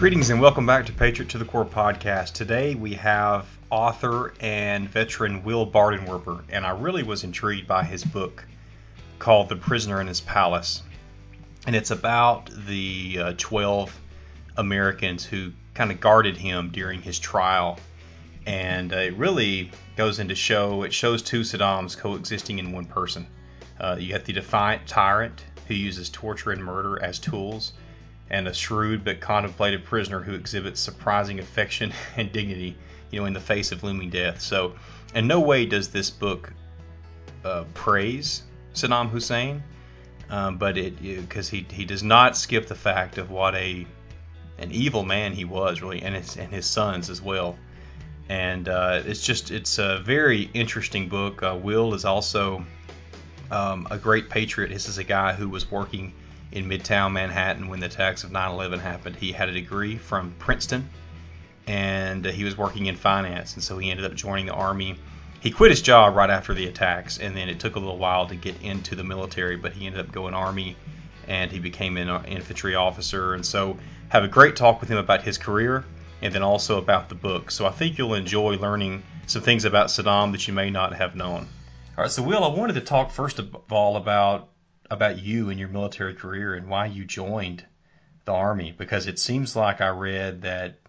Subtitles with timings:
[0.00, 2.32] Greetings and welcome back to Patriot to the Core podcast.
[2.32, 8.02] Today we have author and veteran Will Bardenwerper, and I really was intrigued by his
[8.02, 8.46] book
[9.18, 10.82] called The Prisoner in His Palace.
[11.66, 13.94] And it's about the uh, 12
[14.56, 17.78] Americans who kind of guarded him during his trial.
[18.46, 23.26] And uh, it really goes into show, it shows two Saddams coexisting in one person.
[23.78, 27.74] Uh, you have the defiant tyrant who uses torture and murder as tools
[28.30, 32.76] and a shrewd but contemplative prisoner who exhibits surprising affection and dignity,
[33.10, 34.40] you know, in the face of looming death.
[34.40, 34.74] So,
[35.14, 36.52] in no way does this book
[37.44, 38.42] uh, praise
[38.74, 39.62] Saddam Hussein,
[40.28, 43.86] um, but it because he he does not skip the fact of what a
[44.58, 47.58] an evil man he was really, and his and his sons as well.
[48.28, 51.42] And uh, it's just it's a very interesting book.
[51.42, 52.64] Uh, Will is also
[53.50, 54.68] um, a great patriot.
[54.68, 56.12] This is a guy who was working
[56.52, 59.16] in Midtown Manhattan when the attacks of 9 11 happened.
[59.16, 60.88] He had a degree from Princeton
[61.66, 64.96] and uh, he was working in finance, and so he ended up joining the Army.
[65.40, 68.26] He quit his job right after the attacks, and then it took a little while
[68.26, 70.76] to get into the military, but he ended up going Army
[71.28, 73.34] and he became an uh, infantry officer.
[73.34, 75.84] And so, have a great talk with him about his career
[76.22, 77.52] and then also about the book.
[77.52, 81.14] So, I think you'll enjoy learning some things about Saddam that you may not have
[81.14, 81.46] known.
[81.96, 84.49] All right, so Will, I wanted to talk first of all about
[84.90, 87.64] about you and your military career and why you joined
[88.24, 90.80] the Army because it seems like I read that,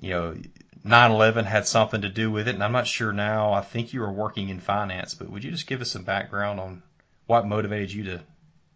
[0.00, 0.36] you know,
[0.82, 2.54] 9 11 had something to do with it.
[2.54, 3.52] And I'm not sure now.
[3.52, 6.60] I think you were working in finance, but would you just give us some background
[6.60, 6.82] on
[7.26, 8.20] what motivated you to,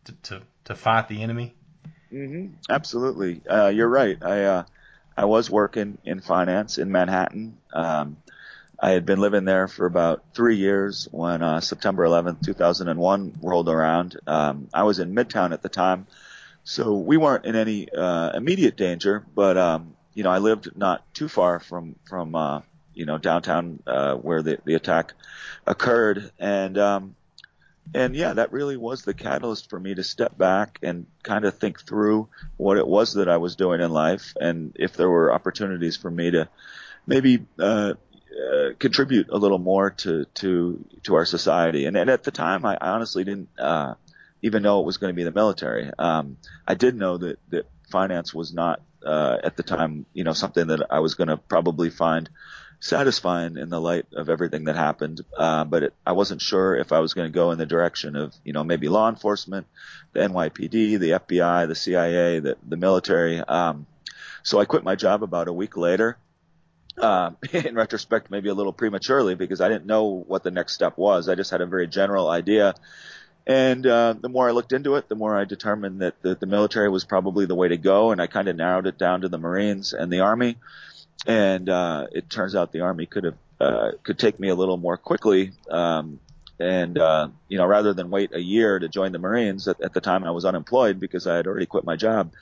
[0.04, 1.54] to, to, to fight the enemy?
[2.12, 2.54] Mm-hmm.
[2.68, 3.40] Absolutely.
[3.48, 4.22] Uh, you're right.
[4.22, 4.64] I, uh,
[5.16, 7.58] I was working in finance in Manhattan.
[7.72, 8.18] Um,
[8.78, 13.68] I had been living there for about three years when uh, September 11th, 2001 rolled
[13.68, 14.18] around.
[14.26, 16.06] Um, I was in Midtown at the time,
[16.64, 19.24] so we weren't in any uh, immediate danger.
[19.34, 22.62] But um, you know, I lived not too far from from uh,
[22.94, 25.12] you know downtown uh, where the the attack
[25.66, 27.16] occurred, and um,
[27.94, 31.58] and yeah, that really was the catalyst for me to step back and kind of
[31.58, 35.32] think through what it was that I was doing in life, and if there were
[35.32, 36.48] opportunities for me to
[37.06, 37.94] maybe uh,
[38.34, 41.86] uh, contribute a little more to to to our society.
[41.86, 43.94] And, and at the time, I honestly didn't uh,
[44.42, 45.90] even know it was going to be the military.
[45.98, 46.36] Um,
[46.66, 50.66] I did know that that finance was not uh, at the time, you know, something
[50.68, 52.28] that I was going to probably find
[52.80, 55.20] satisfying in the light of everything that happened.
[55.36, 58.16] Uh, but it, I wasn't sure if I was going to go in the direction
[58.16, 59.66] of, you know, maybe law enforcement,
[60.12, 63.40] the NYPD, the FBI, the CIA, the, the military.
[63.40, 63.86] Um,
[64.42, 66.18] so I quit my job about a week later
[66.98, 70.96] uh, in retrospect, maybe a little prematurely because I didn't know what the next step
[70.96, 71.28] was.
[71.28, 72.74] I just had a very general idea.
[73.46, 76.46] And uh, the more I looked into it, the more I determined that the, the
[76.46, 78.10] military was probably the way to go.
[78.10, 80.56] And I kind of narrowed it down to the Marines and the Army.
[81.26, 84.76] And uh, it turns out the Army could have uh, could take me a little
[84.76, 85.52] more quickly.
[85.70, 86.20] Um,
[86.58, 89.92] and uh, you know, rather than wait a year to join the Marines, at, at
[89.92, 92.32] the time I was unemployed because I had already quit my job.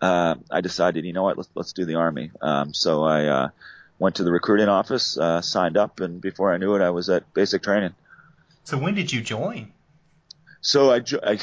[0.00, 2.30] Uh, I decided, you know what, let's let's do the Army.
[2.40, 3.48] Um, so I uh,
[4.02, 7.08] went to the recruiting office, uh, signed up, and before I knew it, I was
[7.08, 7.94] at basic training.
[8.64, 9.72] So when did you join?
[10.60, 11.38] So I, I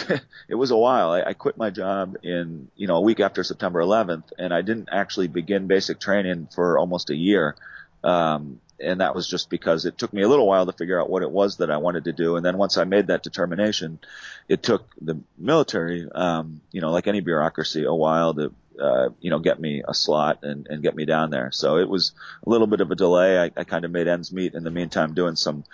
[0.50, 1.12] it was a while.
[1.12, 4.62] I, I quit my job in you know a week after September 11th, and I
[4.62, 7.56] didn't actually begin basic training for almost a year.
[8.04, 11.10] Um, and that was just because it took me a little while to figure out
[11.10, 12.36] what it was that I wanted to do.
[12.36, 14.00] And then once I made that determination,
[14.48, 19.30] it took the military, um, you know, like any bureaucracy, a while to uh, you
[19.30, 21.52] know, get me a slot and, and get me down there.
[21.52, 22.14] So it was
[22.46, 23.38] a little bit of a delay.
[23.38, 25.66] I, I kind of made ends meet in the meantime, doing some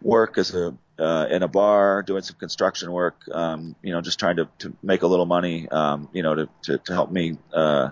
[0.00, 3.16] work as a uh, in a bar, doing some construction work.
[3.32, 5.68] Um, you know, just trying to, to make a little money.
[5.68, 7.36] Um, you know, to to, to help me.
[7.52, 7.90] Uh,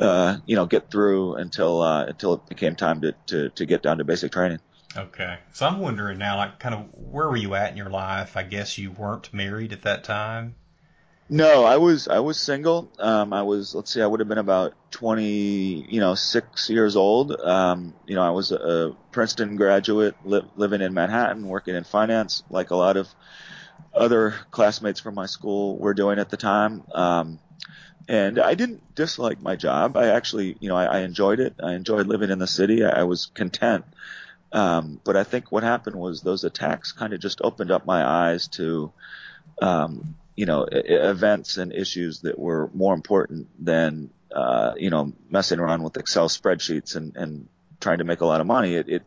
[0.00, 3.82] uh, you know, get through until uh, until it became time to, to to get
[3.82, 4.58] down to basic training.
[4.96, 8.36] Okay, so I'm wondering now, like, kind of where were you at in your life?
[8.36, 10.54] I guess you weren't married at that time.
[11.28, 12.92] No, I was I was single.
[12.98, 16.96] Um, I was let's see, I would have been about twenty, you know, six years
[16.96, 17.32] old.
[17.32, 22.42] Um, you know, I was a, Princeton graduate, li- living in Manhattan, working in finance,
[22.50, 23.08] like a lot of
[23.94, 26.82] other classmates from my school were doing at the time.
[26.92, 27.38] Um,
[28.08, 29.96] and I didn't dislike my job.
[29.96, 31.54] I actually, you know, I, I enjoyed it.
[31.62, 32.84] I enjoyed living in the city.
[32.84, 33.84] I, I was content.
[34.52, 38.04] Um, but I think what happened was those attacks kind of just opened up my
[38.04, 38.92] eyes to
[39.60, 45.60] um, you know, events and issues that were more important than, uh, you know, messing
[45.60, 47.48] around with Excel spreadsheets and, and
[47.80, 48.74] trying to make a lot of money.
[48.74, 49.02] It, it,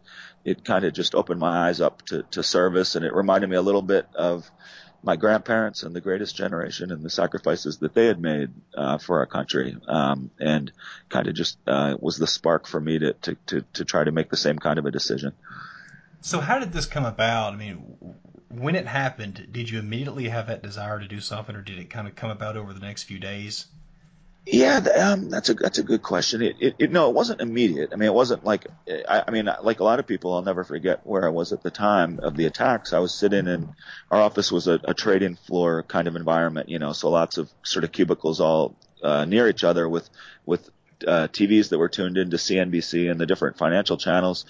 [0.45, 3.57] it kind of just opened my eyes up to, to service and it reminded me
[3.57, 4.49] a little bit of
[5.07, 9.19] my grandparents and the greatest generation and the sacrifices that they had made uh, for
[9.19, 10.71] our country, um, and
[11.07, 14.11] kind of just uh, was the spark for me to, to to to try to
[14.11, 15.31] make the same kind of a decision.
[16.21, 17.53] So how did this come about?
[17.53, 17.75] I mean,
[18.49, 21.89] when it happened, did you immediately have that desire to do something, or did it
[21.89, 23.65] kind of come about over the next few days?
[24.49, 26.41] Yeah, um, that's a that's a good question.
[26.41, 27.89] It, it, it, no, it wasn't immediate.
[27.91, 30.63] I mean, it wasn't like I, I mean, like a lot of people, I'll never
[30.63, 32.93] forget where I was at the time of the attacks.
[32.93, 33.75] I was sitting in
[34.09, 37.49] our office was a, a trading floor kind of environment, you know, so lots of
[37.63, 40.09] sort of cubicles all uh, near each other with
[40.45, 40.69] with
[41.05, 44.45] uh, TVs that were tuned into CNBC and the different financial channels.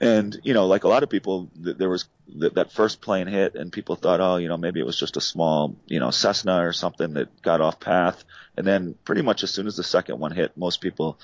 [0.00, 2.06] And, you know, like a lot of people, th- there was
[2.40, 5.16] th- that first plane hit and people thought, oh, you know, maybe it was just
[5.16, 8.24] a small, you know, Cessna or something that got off path.
[8.56, 11.18] And then pretty much as soon as the second one hit, most people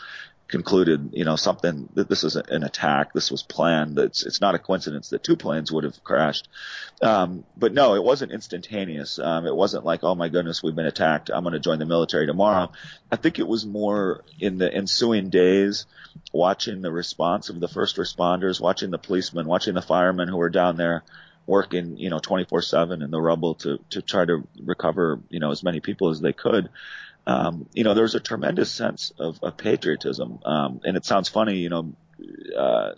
[0.49, 3.12] concluded, you know, something that this is an attack.
[3.12, 3.99] This was planned.
[3.99, 6.49] It's it's not a coincidence that two planes would have crashed.
[7.03, 9.19] Um, but no, it wasn't instantaneous.
[9.19, 11.31] Um, it wasn't like, oh my goodness, we've been attacked.
[11.31, 12.73] I'm going to join the military tomorrow.
[13.12, 15.87] I think it was more in the ensuing days,
[16.33, 20.51] watching the response of the first responders, watching the policemen, watching the firemen who were
[20.51, 21.05] down there
[21.47, 25.62] working, you know, 24/7 in the rubble to to try to recover, you know, as
[25.62, 26.71] many people as they could
[27.29, 30.39] um, you know, there's a tremendous sense of, of patriotism.
[30.47, 31.93] Um, and it sounds funny, you know,
[32.57, 32.93] uh,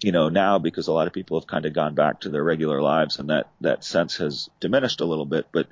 [0.00, 2.44] you know, now because a lot of people have kind of gone back to their
[2.44, 5.46] regular lives and that, that sense has diminished a little bit.
[5.50, 5.66] But,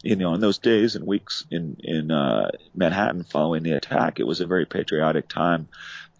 [0.00, 4.26] you know, in those days and weeks in, in, uh, Manhattan following the attack, it
[4.28, 5.66] was a very patriotic time.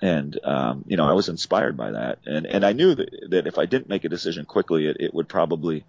[0.03, 2.19] And, um, you know, I was inspired by that.
[2.27, 5.15] And, and I knew that, that if I didn't make a decision quickly, it, it
[5.15, 5.85] would probably,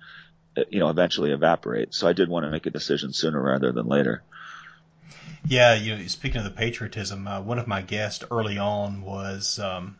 [0.70, 1.96] you know, eventually evaporate.
[1.96, 4.22] So I did want to make a decision sooner rather than later.
[5.46, 9.60] Yeah, you know, speaking of the patriotism, uh, one of my guests early on was
[9.60, 9.98] um,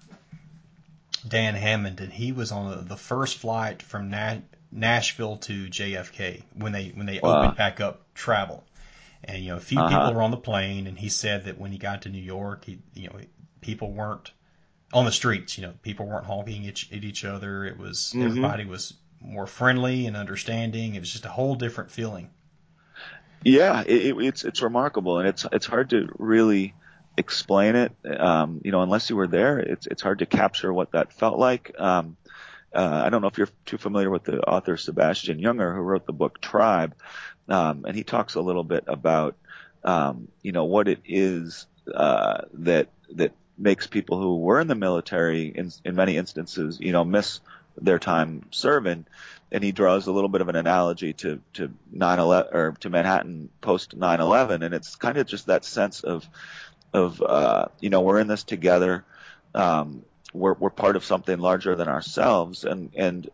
[1.28, 4.38] Dan Hammond, and he was on the first flight from Na-
[4.72, 7.42] Nashville to JFK when they when they wow.
[7.42, 8.64] opened back up travel.
[9.24, 9.90] And you know, a few uh-huh.
[9.90, 12.66] people were on the plane, and he said that when he got to New York,
[12.66, 13.20] he you know
[13.62, 14.32] people weren't
[14.94, 15.58] on the streets.
[15.58, 17.66] You know, people weren't honking at, at each other.
[17.66, 18.26] It was mm-hmm.
[18.28, 20.96] everybody was more friendly and understanding.
[20.96, 22.30] It was just a whole different feeling.
[23.44, 26.74] Yeah, it, it's it's remarkable, and it's it's hard to really
[27.18, 27.92] explain it.
[28.06, 31.40] Um, you know, unless you were there, it's it's hard to capture what that felt
[31.40, 31.74] like.
[31.80, 32.18] Um,
[32.74, 36.06] uh, I don't know if you're too familiar with the author Sebastian Junger, who wrote
[36.06, 36.94] the book Tribe,
[37.50, 39.36] um, and he talks a little bit about
[39.84, 44.76] um, you know what it is uh, that that makes people who were in the
[44.76, 47.40] military in in many instances you know miss
[47.80, 49.06] their time serving
[49.52, 53.50] and he draws a little bit of an analogy to to 9/11 or to Manhattan
[53.60, 56.28] post 9/11, and it's kind of just that sense of
[56.94, 59.04] of uh, you know we're in this together,
[59.54, 60.04] um,
[60.34, 63.30] we're we're part of something larger than ourselves, and and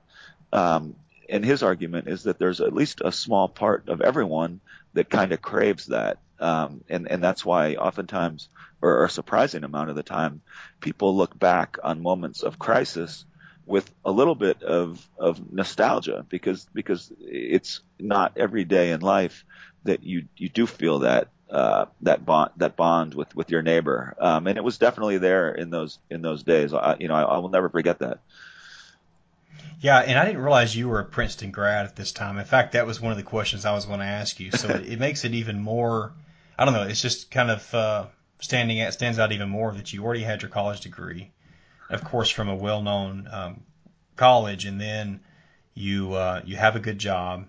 [0.54, 0.96] um,
[1.30, 4.60] and his argument is that there's at least a small part of everyone
[4.94, 8.50] that kind of craves that, um, and and that's why oftentimes
[8.82, 10.42] or a surprising amount of the time
[10.82, 13.26] people look back on moments of crisis
[13.68, 19.46] with a little bit of, of nostalgia because because it's not every day in life
[19.84, 24.16] that you you do feel that uh, that bond that bond with with your neighbor
[24.20, 27.24] um, and it was definitely there in those in those days I, you know I,
[27.24, 28.20] I will never forget that
[29.80, 32.40] yeah, and I didn't realize you were a Princeton grad at this time.
[32.40, 34.52] In fact, that was one of the questions I was going to ask you.
[34.52, 36.14] So it, makes it even more.
[36.58, 36.84] I don't know.
[36.84, 38.06] It's just kind of uh,
[38.40, 41.32] standing out, stands out even more that you already had your college degree,
[41.90, 43.62] of course, from a well-known um,
[44.16, 45.22] college, and then
[45.74, 47.48] you uh, you have a good job,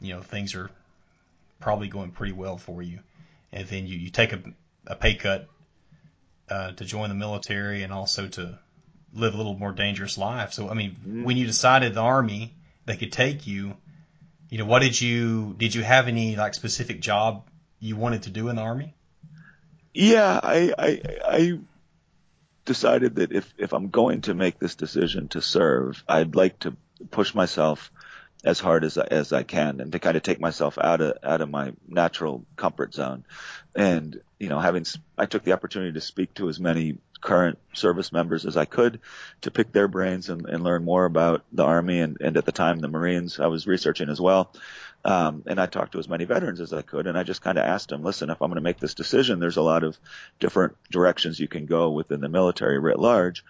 [0.00, 0.70] you know things are
[1.60, 3.00] probably going pretty well for you,
[3.52, 4.42] and then you, you take a,
[4.86, 5.48] a pay cut
[6.48, 8.58] uh, to join the military and also to
[9.12, 10.52] live a little more dangerous life.
[10.52, 11.24] So I mean, mm-hmm.
[11.24, 12.54] when you decided the army
[12.84, 13.76] they could take you,
[14.48, 17.44] you know, what did you did you have any like specific job
[17.80, 18.94] you wanted to do in the army?
[19.92, 21.58] Yeah, I I, I
[22.66, 26.76] decided that if, if I'm going to make this decision to serve, I'd like to
[27.10, 27.90] push myself
[28.44, 31.18] as hard as I, as I can and to kind of take myself out of
[31.22, 33.24] out of my natural comfort zone.
[33.74, 34.84] And you know, having
[35.16, 39.00] I took the opportunity to speak to as many current service members as I could
[39.40, 42.52] to pick their brains and, and learn more about the Army and, and at the
[42.52, 43.40] time the Marines.
[43.40, 44.52] I was researching as well.
[45.06, 47.58] Um, and I talked to as many veterans as I could, and I just kind
[47.58, 49.96] of asked them, listen, if I'm going to make this decision, there's a lot of
[50.40, 53.44] different directions you can go within the military writ large.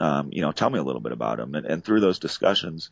[0.00, 1.54] Um, you know, tell me a little bit about them.
[1.54, 2.90] And, and through those discussions,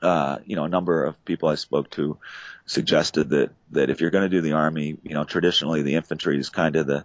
[0.00, 2.16] uh, you know, a number of people I spoke to
[2.64, 6.38] suggested that, that if you're going to do the army, you know, traditionally the infantry
[6.38, 7.04] is kind of the,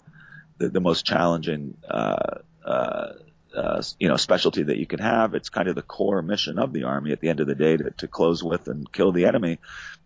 [0.60, 3.10] the, the most challenging, uh, uh,
[3.56, 5.34] uh, you know specialty that you can have.
[5.34, 7.78] It's kind of the core mission of the army at the end of the day
[7.78, 9.60] to, to close with and kill the enemy.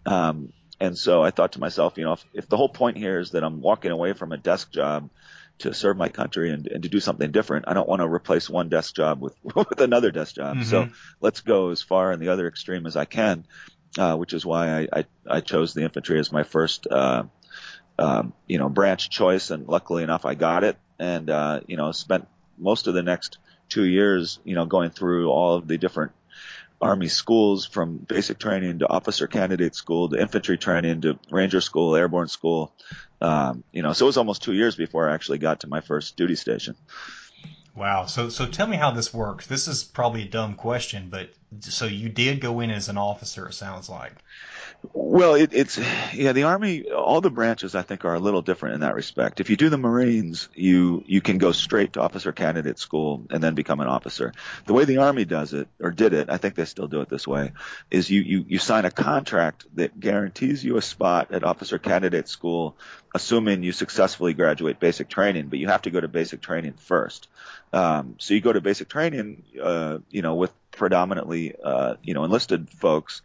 [0.05, 3.19] Um, and so I thought to myself, you know, if, if the whole point here
[3.19, 5.09] is that I'm walking away from a desk job
[5.59, 8.49] to serve my country and, and to do something different, I don't want to replace
[8.49, 10.57] one desk job with with another desk job.
[10.57, 10.69] Mm-hmm.
[10.69, 10.89] So
[11.19, 13.45] let's go as far in the other extreme as I can,
[13.97, 16.87] uh, which is why I, I, I chose the infantry as my first.
[16.89, 17.23] Uh,
[17.97, 21.91] um, you know, branch choice, and luckily enough, I got it, and uh, you know,
[21.91, 22.29] spent
[22.59, 23.37] most of the next
[23.69, 26.11] two years, you know, going through all of the different
[26.81, 31.95] Army schools from basic training to officer candidate school to infantry training to ranger school,
[31.95, 32.73] airborne school.
[33.21, 35.81] Um, you know, so it was almost two years before I actually got to my
[35.81, 36.75] first duty station.
[37.75, 38.05] Wow.
[38.05, 39.47] So so tell me how this works.
[39.47, 41.29] This is probably a dumb question, but
[41.61, 43.47] so you did go in as an officer.
[43.47, 44.13] It sounds like.
[44.93, 45.77] Well, it, it's
[46.13, 46.31] yeah.
[46.31, 49.41] The army, all the branches, I think, are a little different in that respect.
[49.41, 53.43] If you do the Marines, you you can go straight to officer candidate school and
[53.43, 54.33] then become an officer.
[54.65, 57.09] The way the army does it, or did it, I think they still do it
[57.09, 57.51] this way,
[57.91, 62.29] is you you you sign a contract that guarantees you a spot at officer candidate
[62.29, 62.77] school,
[63.13, 65.47] assuming you successfully graduate basic training.
[65.47, 67.27] But you have to go to basic training first.
[67.73, 72.23] Um, so you go to basic training, uh, you know, with predominantly, uh, you know,
[72.23, 73.21] enlisted folks.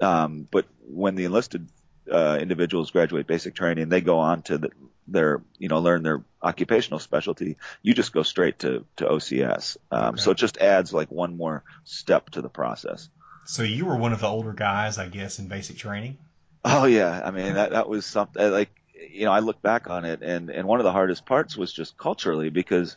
[0.00, 1.68] Um, but when the enlisted
[2.12, 4.70] uh, individuals graduate basic training, they go on to the,
[5.08, 7.56] their, you know, learn their occupational specialty.
[7.80, 9.76] You just go straight to, to OCS.
[9.90, 10.20] Um, okay.
[10.20, 13.08] so it just adds like one more step to the process.
[13.44, 16.18] So you were one of the older guys, I guess, in basic training.
[16.64, 17.22] Oh yeah.
[17.24, 18.70] I mean, that, that was something like,
[19.12, 21.72] you know, I look back on it and, and one of the hardest parts was
[21.72, 22.96] just culturally because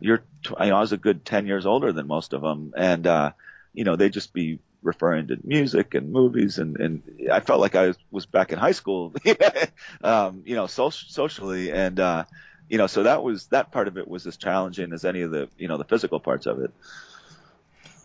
[0.00, 2.72] you're, you know, I was a good 10 years older than most of them.
[2.74, 3.32] And, uh,
[3.72, 7.76] you know, they'd just be referring to music and movies and, and I felt like
[7.76, 9.14] I was back in high school,
[10.04, 11.70] um, you know, so, socially.
[11.70, 12.24] And, uh,
[12.68, 15.30] you know, so that was, that part of it was as challenging as any of
[15.30, 16.72] the, you know, the physical parts of it.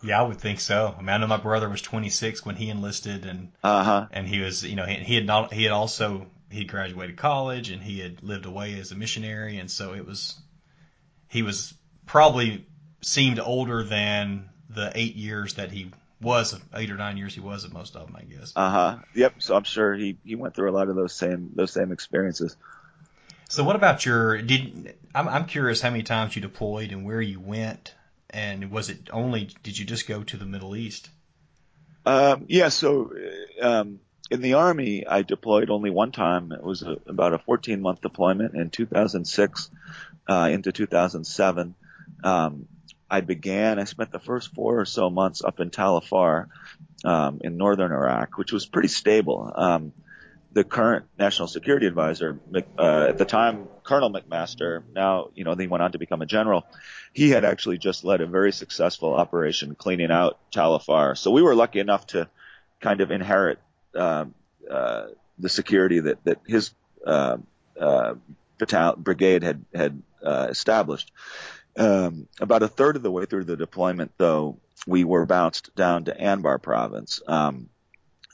[0.02, 0.94] Yeah, I would think so.
[0.96, 4.06] I mean, I know my brother was 26 when he enlisted, and uh-huh.
[4.12, 7.70] and he was, you know, he, he had not, he had also he graduated college
[7.70, 10.36] and he had lived away as a missionary, and so it was
[11.28, 12.66] he was probably
[13.02, 17.64] seemed older than the eight years that he was eight or nine years he was
[17.64, 18.52] at most of them, I guess.
[18.56, 18.98] Uh huh.
[19.14, 19.34] Yep.
[19.38, 22.56] So I'm sure he he went through a lot of those same those same experiences.
[23.48, 27.20] So what about your did I'm I'm curious how many times you deployed and where
[27.20, 27.94] you went
[28.30, 31.10] and was it only did you just go to the Middle East?
[32.04, 32.68] Um, yeah.
[32.68, 33.12] So
[33.60, 36.52] um, in the army, I deployed only one time.
[36.52, 39.70] It was a, about a 14 month deployment in 2006
[40.28, 41.74] uh, into 2007.
[42.24, 42.68] Um,
[43.10, 46.48] I began, I spent the first four or so months up in Tal Afar,
[47.04, 49.52] um, in northern Iraq, which was pretty stable.
[49.54, 49.92] Um,
[50.52, 52.40] the current national security advisor,
[52.78, 56.26] uh, at the time, Colonel McMaster, now, you know, he went on to become a
[56.26, 56.64] general.
[57.12, 61.14] He had actually just led a very successful operation cleaning out Tal Afar.
[61.14, 62.28] So we were lucky enough to
[62.80, 63.58] kind of inherit,
[63.94, 64.24] uh,
[64.70, 65.08] uh,
[65.38, 66.72] the security that, that his,
[67.06, 67.36] uh,
[67.78, 68.14] uh,
[68.58, 71.12] battalion, brigade had, had, uh, established.
[71.78, 76.04] Um, about a third of the way through the deployment, though, we were bounced down
[76.04, 77.20] to Anbar province.
[77.26, 77.68] Um,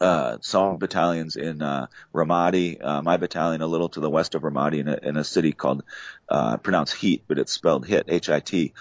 [0.00, 4.42] uh, some battalions in uh, Ramadi, uh, my battalion a little to the west of
[4.42, 5.84] Ramadi in a, in a city called,
[6.28, 8.74] uh, pronounced Heat, but it's spelled Hit, H-I-T.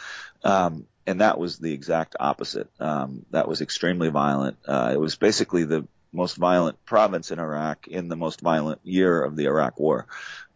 [0.43, 2.69] Um, and that was the exact opposite.
[2.79, 4.57] Um, that was extremely violent.
[4.67, 9.23] Uh, it was basically the most violent province in Iraq in the most violent year
[9.23, 10.07] of the Iraq War.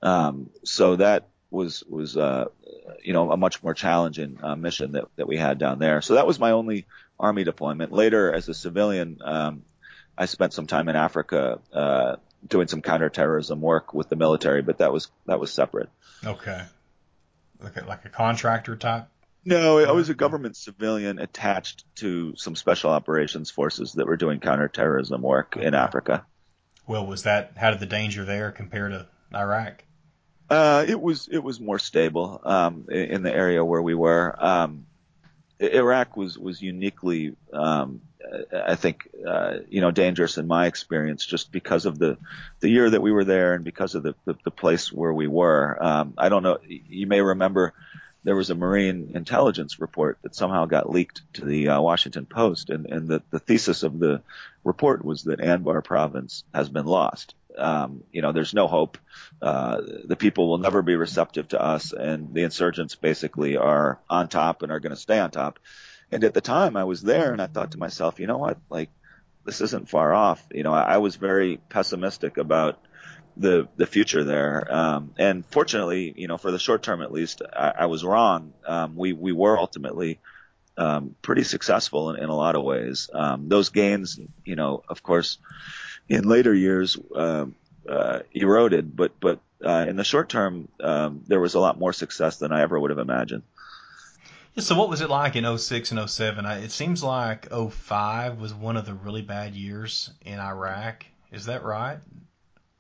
[0.02, 2.46] Um, so that was was uh,
[3.04, 6.02] you know a much more challenging uh, mission that that we had down there.
[6.02, 6.86] So that was my only
[7.20, 7.92] army deployment.
[7.92, 9.64] Later, as a civilian, um,
[10.18, 12.16] I spent some time in Africa uh,
[12.48, 15.90] doing some counterterrorism work with the military, but that was that was separate.
[16.24, 16.62] Okay,
[17.62, 19.08] like a, like a contractor type.
[19.48, 24.40] No, I was a government civilian attached to some special operations forces that were doing
[24.40, 25.68] counterterrorism work okay.
[25.68, 26.26] in Africa.
[26.88, 29.84] Well, was that how did the danger there compare to Iraq?
[30.50, 34.36] Uh, it was it was more stable um, in the area where we were.
[34.38, 34.86] Um,
[35.60, 38.02] Iraq was was uniquely, um,
[38.54, 42.18] I think, uh, you know, dangerous in my experience, just because of the
[42.60, 45.28] the year that we were there and because of the the, the place where we
[45.28, 45.78] were.
[45.82, 46.60] Um, I don't know.
[46.68, 47.74] You may remember
[48.24, 52.72] there was a Marine intelligence report that somehow got leaked to the uh, Washington Post,
[52.72, 54.22] and, and the, the thesis of the
[54.64, 58.98] report was that Anbar province has been lost um, you know, there's no hope.
[59.42, 64.28] Uh, the people will never be receptive to us, and the insurgents basically are on
[64.28, 65.60] top and are going to stay on top.
[66.12, 68.58] And at the time, I was there, and I thought to myself, you know what,
[68.70, 68.90] like
[69.44, 70.46] this isn't far off.
[70.52, 72.80] You know, I, I was very pessimistic about
[73.38, 74.68] the the future there.
[74.74, 78.54] Um, and fortunately, you know, for the short term at least, I, I was wrong.
[78.66, 80.20] Um, we we were ultimately
[80.78, 83.10] um, pretty successful in, in, a lot of ways.
[83.14, 85.38] Um, those gains, you know, of course,
[86.10, 87.46] in later years uh,
[87.88, 91.94] uh, eroded, but but uh, in the short term, um, there was a lot more
[91.94, 93.44] success than I ever would have imagined.
[94.56, 96.46] Yeah, so what was it like in 06 and 07?
[96.46, 101.06] It seems like 05 was one of the really bad years in Iraq.
[101.32, 102.00] Is that right?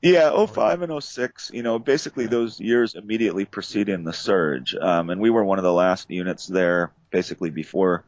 [0.01, 4.75] Yeah, 05 and 06, you know, basically those years immediately preceding the surge.
[4.75, 8.03] Um, and we were one of the last units there basically before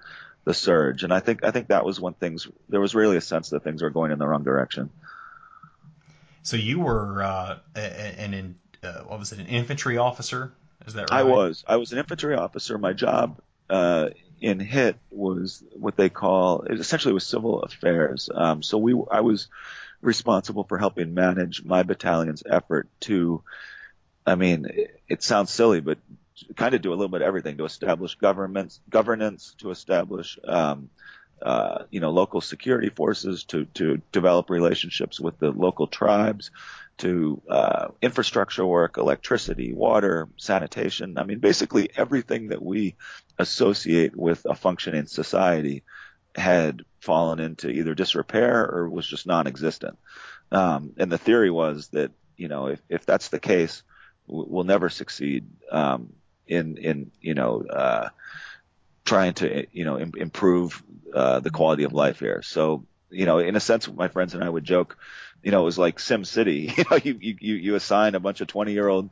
[0.45, 1.03] the surge.
[1.03, 3.63] And I think, I think that was when things, there was really a sense that
[3.63, 4.91] things were going in the wrong direction.
[6.47, 10.53] So you were, uh, an, uh, what was it, an infantry officer?
[10.85, 11.19] Is that right?
[11.19, 11.63] I was.
[11.67, 12.77] I was an infantry officer.
[12.77, 13.39] My job,
[13.69, 18.29] uh, in HIT was what they call, it essentially was civil affairs.
[18.33, 19.47] Um, so we, I was,
[20.01, 23.43] responsible for helping manage my battalion's effort to,
[24.25, 25.97] I mean, it, it sounds silly, but
[26.55, 30.89] kind of do a little bit of everything to establish governments, governance, to establish, um,
[31.41, 36.51] uh, you know, local security forces, to, to develop relationships with the local tribes,
[36.97, 41.17] to uh, infrastructure work, electricity, water, sanitation.
[41.17, 42.95] I mean, basically everything that we
[43.37, 45.83] associate with a functioning society
[46.35, 49.97] had fallen into either disrepair or was just non-existent.
[50.51, 53.83] Um, and the theory was that, you know, if, if that's the case,
[54.27, 56.13] we'll never succeed, um,
[56.47, 58.09] in, in, you know, uh,
[59.07, 60.83] trying to, you know, Im- improve,
[61.13, 62.41] uh, the quality of life here.
[62.43, 64.97] So, you know, in a sense, my friends and I would joke,
[65.41, 66.73] you know, it was like Sim City.
[66.77, 69.09] You know, you you you assign a bunch of 20 year old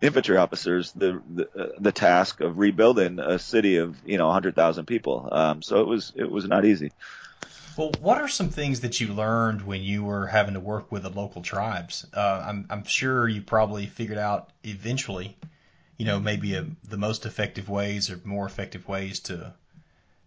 [0.00, 4.86] infantry officers the the, uh, the task of rebuilding a city of you know 100,000
[4.86, 5.28] people.
[5.30, 6.92] Um, so it was it was not easy.
[7.76, 11.02] Well, what are some things that you learned when you were having to work with
[11.04, 12.06] the local tribes?
[12.14, 15.36] Uh, I'm I'm sure you probably figured out eventually,
[15.96, 19.54] you know, maybe a, the most effective ways or more effective ways to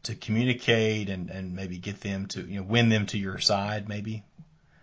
[0.04, 3.90] to communicate and, and maybe get them to you know win them to your side
[3.90, 4.24] maybe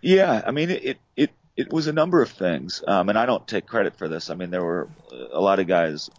[0.02, 3.46] yeah, I mean it it it was a number of things, um, and I don't
[3.46, 4.28] take credit for this.
[4.28, 4.90] I mean there were
[5.32, 6.10] a lot of guys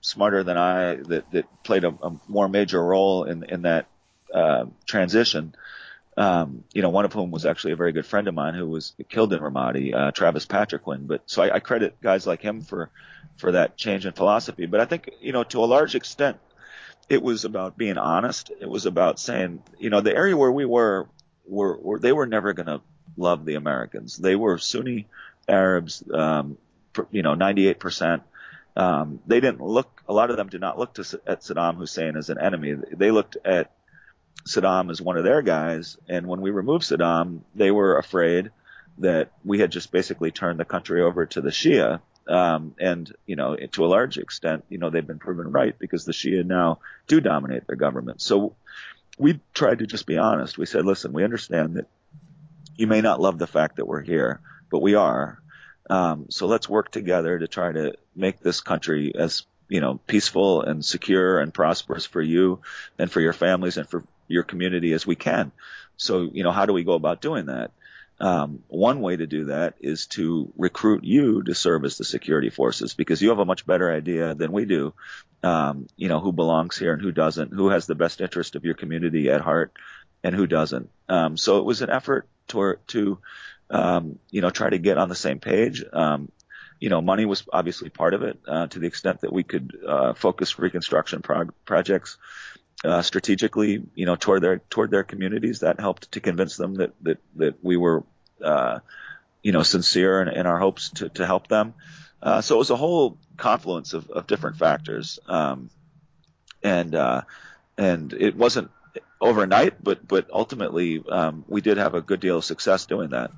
[0.00, 3.86] smarter than I that that played a, a more major role in in that
[4.32, 5.54] uh, transition.
[6.18, 8.66] Um, you know, one of whom was actually a very good friend of mine who
[8.66, 11.06] was killed in Ramadi, uh, Travis Patriquin.
[11.06, 12.90] But so I, I credit guys like him for
[13.36, 14.64] for that change in philosophy.
[14.66, 16.38] But I think you know to a large extent
[17.08, 18.50] it was about being honest.
[18.60, 21.08] It was about saying, you know, the area where we were,
[21.46, 22.80] were, were they were never going to
[23.16, 24.16] love the Americans.
[24.16, 25.06] They were Sunni
[25.48, 26.58] Arabs, um,
[27.10, 28.22] you know, 98%.
[28.76, 32.16] Um, they didn't look, a lot of them did not look to, at Saddam Hussein
[32.16, 32.74] as an enemy.
[32.92, 33.70] They looked at
[34.46, 35.96] Saddam as one of their guys.
[36.08, 38.50] And when we removed Saddam, they were afraid
[38.98, 42.00] that we had just basically turned the country over to the Shia.
[42.28, 46.04] Um, and, you know, to a large extent, you know, they've been proven right because
[46.04, 48.20] the Shia now do dominate their government.
[48.20, 48.56] So
[49.18, 50.58] we tried to just be honest.
[50.58, 51.86] We said, listen, we understand that
[52.76, 55.40] you may not love the fact that we're here, but we are.
[55.88, 60.62] Um, so let's work together to try to make this country as you know peaceful
[60.62, 62.60] and secure and prosperous for you
[62.98, 65.52] and for your families and for your community as we can.
[65.96, 67.70] So you know how do we go about doing that?
[68.18, 72.48] Um, one way to do that is to recruit you to serve as the security
[72.48, 74.94] forces because you have a much better idea than we do.
[75.42, 78.64] Um, you know who belongs here and who doesn't, who has the best interest of
[78.64, 79.72] your community at heart,
[80.22, 80.90] and who doesn't.
[81.08, 83.18] Um, so it was an effort to, to
[83.70, 85.84] um, you know, try to get on the same page.
[85.92, 86.30] Um,
[86.80, 89.76] you know, money was obviously part of it, uh, to the extent that we could,
[89.86, 92.18] uh, focus reconstruction prog- projects,
[92.86, 95.60] uh, strategically, you know, toward their, toward their communities.
[95.60, 98.04] That helped to convince them that, that, that we were,
[98.42, 98.78] uh,
[99.42, 101.74] you know, sincere in, in our hopes to, to help them.
[102.22, 105.18] Uh, so it was a whole confluence of, of different factors.
[105.26, 105.70] Um,
[106.62, 107.22] and, uh,
[107.76, 108.70] and it wasn't
[109.20, 113.30] overnight, but but ultimately um, we did have a good deal of success doing that.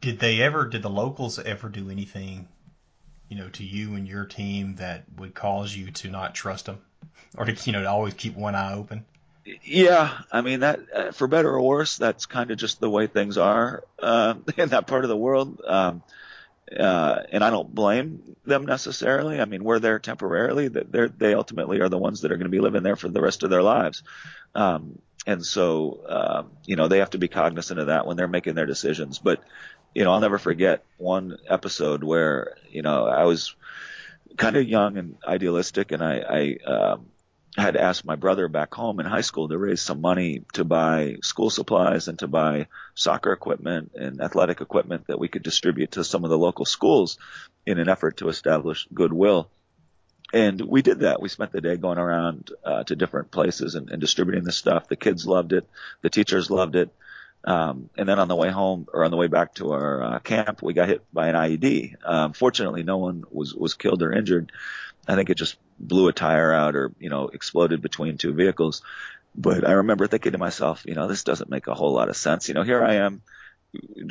[0.00, 0.66] Did they ever?
[0.66, 2.48] Did the locals ever do anything,
[3.28, 6.80] you know, to you and your team that would cause you to not trust them,
[7.36, 9.04] or to you know to always keep one eye open?
[9.64, 13.06] Yeah, I mean that uh, for better or worse, that's kind of just the way
[13.06, 15.60] things are uh, in that part of the world.
[15.66, 16.02] Um,
[16.78, 19.40] uh, and I don't blame them necessarily.
[19.40, 20.68] I mean, we're there temporarily.
[20.68, 23.20] That they ultimately are the ones that are going to be living there for the
[23.20, 24.04] rest of their lives.
[24.54, 28.28] Um, and so, uh, you know, they have to be cognizant of that when they're
[28.28, 29.18] making their decisions.
[29.18, 29.42] But,
[29.94, 33.54] you know, I'll never forget one episode where, you know, I was
[34.36, 37.06] kind of young and idealistic and I, I, um,
[37.56, 41.16] had asked my brother back home in high school to raise some money to buy
[41.22, 46.04] school supplies and to buy soccer equipment and athletic equipment that we could distribute to
[46.04, 47.18] some of the local schools
[47.66, 49.50] in an effort to establish goodwill.
[50.32, 51.20] and we did that.
[51.20, 54.86] We spent the day going around uh, to different places and, and distributing the stuff.
[54.86, 55.68] The kids loved it.
[56.02, 56.90] The teachers loved it.
[57.44, 60.18] Um, and then on the way home or on the way back to our uh,
[60.18, 61.96] camp, we got hit by an IED.
[62.04, 64.52] Um, fortunately, no one was was killed or injured.
[65.08, 68.82] I think it just blew a tire out or you know exploded between two vehicles.
[69.34, 72.16] But I remember thinking to myself, you know, this doesn't make a whole lot of
[72.16, 72.48] sense.
[72.48, 73.22] You know, here I am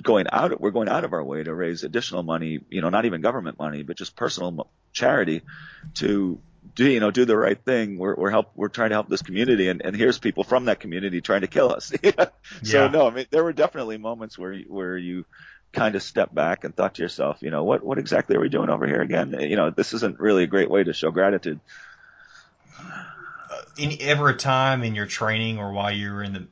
[0.01, 3.05] going out, we're going out of our way to raise additional money, you know, not
[3.05, 5.41] even government money, but just personal charity
[5.95, 6.39] to
[6.79, 7.97] do, you know, do the right thing.
[7.97, 10.79] We're, we're help, we're trying to help this community and, and here's people from that
[10.79, 11.91] community trying to kill us.
[12.63, 15.25] so no, I mean, there were definitely moments where, where you
[15.73, 18.47] kind of step back and thought to yourself, you know, what, what exactly are we
[18.47, 19.35] doing over here again?
[19.41, 21.59] You know, this isn't really a great way to show gratitude.
[22.81, 26.47] Uh, any, ever a time in your training or while you were in the,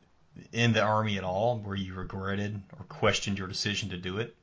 [0.51, 4.35] in the army at all where you regretted or questioned your decision to do it?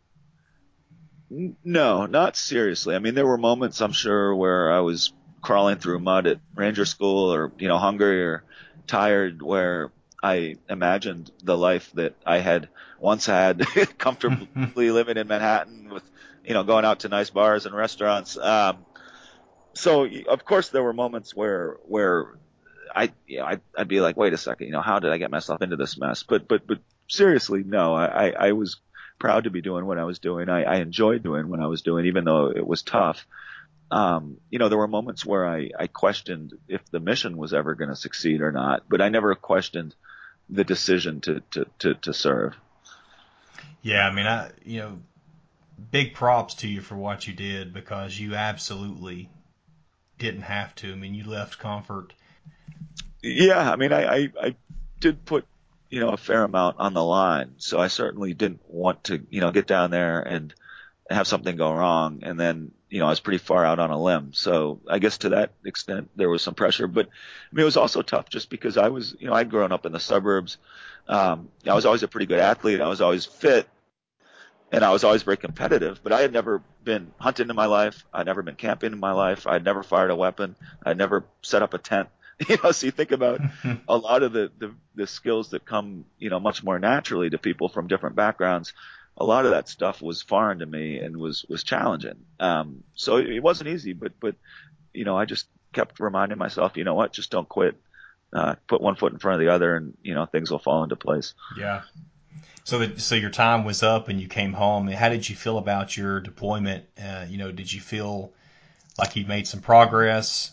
[1.62, 2.94] No, not seriously.
[2.94, 5.12] I mean, there were moments I'm sure where I was
[5.44, 8.44] crawling through mud at ranger school or, you know, hungry or
[8.86, 13.62] tired where I imagined the life that I had once had
[13.98, 16.02] comfortably living in Manhattan with,
[16.44, 18.38] you know, going out to nice bars and restaurants.
[18.38, 18.86] Um,
[19.74, 22.38] so of course there were moments where, where
[22.94, 25.18] I, you know, I'd, I'd be like, wait a second, you know, how did I
[25.18, 26.22] get myself into this mess?
[26.22, 28.80] But, but, but seriously, no, I, I was
[29.18, 30.48] proud to be doing what I was doing.
[30.48, 33.26] I, I enjoyed doing what I was doing, even though it was tough.
[33.90, 37.74] Um, you know, there were moments where I, I questioned if the mission was ever
[37.74, 39.94] going to succeed or not, but I never questioned
[40.48, 42.54] the decision to, to, to, to serve.
[43.82, 44.08] Yeah.
[44.08, 44.98] I mean, I, you know,
[45.90, 49.28] big props to you for what you did because you absolutely
[50.18, 50.92] didn't have to.
[50.92, 52.14] I mean, you left comfort
[53.24, 54.56] yeah, I mean, I, I, I
[55.00, 55.46] did put,
[55.88, 57.54] you know, a fair amount on the line.
[57.56, 60.54] So I certainly didn't want to, you know, get down there and
[61.08, 62.20] have something go wrong.
[62.22, 64.34] And then, you know, I was pretty far out on a limb.
[64.34, 67.76] So I guess to that extent, there was some pressure, but I mean, it was
[67.76, 70.58] also tough just because I was, you know, I'd grown up in the suburbs.
[71.08, 72.80] Um, I was always a pretty good athlete.
[72.80, 73.68] I was always fit
[74.70, 78.06] and I was always very competitive, but I had never been hunting in my life.
[78.12, 79.44] I'd never been camping in my life.
[79.44, 80.54] I'd never fired a weapon.
[80.84, 82.10] I'd never set up a tent.
[82.48, 83.40] you know, so you think about
[83.88, 87.38] a lot of the, the, the skills that come, you know, much more naturally to
[87.38, 88.72] people from different backgrounds.
[89.16, 92.16] A lot of that stuff was foreign to me and was, was challenging.
[92.40, 94.34] Um, so it, it wasn't easy, but, but,
[94.92, 97.80] you know, I just kept reminding myself, you know what, just don't quit.
[98.32, 100.82] Uh, put one foot in front of the other and, you know, things will fall
[100.82, 101.34] into place.
[101.56, 101.82] Yeah.
[102.64, 104.88] So that, so your time was up and you came home.
[104.88, 106.84] How did you feel about your deployment?
[107.00, 108.32] Uh, you know, did you feel
[108.98, 110.50] like you made some progress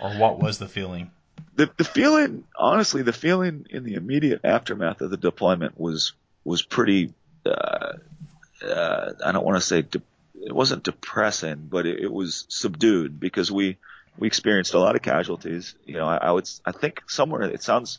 [0.00, 1.10] or what was the feeling?
[1.54, 6.12] the the feeling, honestly, the feeling in the immediate aftermath of the deployment was
[6.44, 7.12] was pretty.
[7.44, 7.94] Uh,
[8.64, 10.02] uh, I don't want to say de-
[10.44, 13.78] it wasn't depressing, but it, it, was subdued because we
[14.18, 15.74] we experienced a lot of casualties.
[15.84, 17.98] You know, I, I would I think somewhere it sounds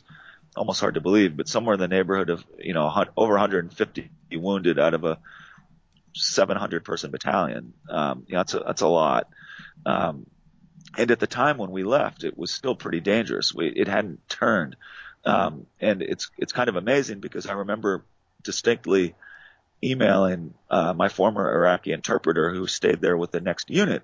[0.56, 4.78] almost hard to believe, but somewhere in the neighborhood of you know over 150 wounded
[4.78, 5.18] out of a
[6.14, 7.74] 700 person battalion.
[7.88, 9.28] Um, you know, that's a that's a lot.
[9.84, 10.26] Um,
[10.96, 13.54] and at the time when we left, it was still pretty dangerous.
[13.54, 14.76] We, it hadn't turned.
[15.24, 18.04] Um, and it's, it's kind of amazing because I remember
[18.42, 19.14] distinctly
[19.84, 24.02] emailing, uh, my former Iraqi interpreter who stayed there with the next unit.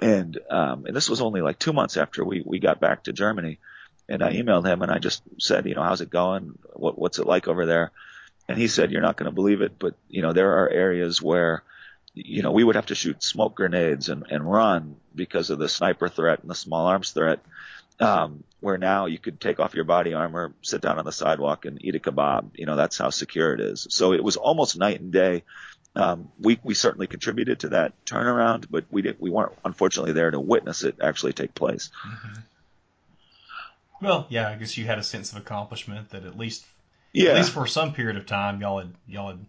[0.00, 3.12] And, um, and this was only like two months after we, we got back to
[3.12, 3.58] Germany.
[4.08, 6.58] And I emailed him and I just said, you know, how's it going?
[6.72, 7.92] What, what's it like over there?
[8.48, 11.22] And he said, you're not going to believe it, but you know, there are areas
[11.22, 11.62] where,
[12.14, 15.68] you know, we would have to shoot smoke grenades and, and run because of the
[15.68, 17.38] sniper threat and the small arms threat.
[18.00, 21.64] Um, where now you could take off your body armor, sit down on the sidewalk
[21.64, 22.50] and eat a kebab.
[22.54, 23.86] You know, that's how secure it is.
[23.90, 25.44] So it was almost night and day.
[25.96, 30.30] Um, we, we certainly contributed to that turnaround, but we didn't, we weren't unfortunately there
[30.30, 31.90] to witness it actually take place.
[32.06, 32.40] Mm-hmm.
[34.02, 36.64] Well, yeah, I guess you had a sense of accomplishment that at least,
[37.12, 37.30] yeah.
[37.30, 39.44] at least for some period of time, y'all had, y'all had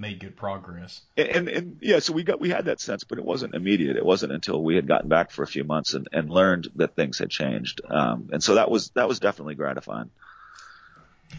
[0.00, 1.02] made good progress.
[1.16, 3.96] And, and, and yeah, so we got we had that sense, but it wasn't immediate.
[3.96, 6.96] It wasn't until we had gotten back for a few months and, and learned that
[6.96, 7.80] things had changed.
[7.88, 10.10] Um, and so that was that was definitely gratifying.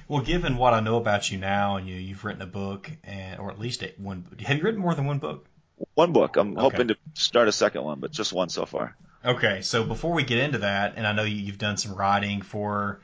[0.08, 3.40] Well, given what I know about you now, and you you've written a book, and
[3.40, 4.26] or at least one.
[4.46, 5.46] Have you written more than one book?
[5.96, 6.38] One book.
[6.38, 6.62] I'm okay.
[6.62, 8.96] hoping to start a second one, but just one so far.
[9.24, 13.02] Okay, so before we get into that, and I know you've done some writing for,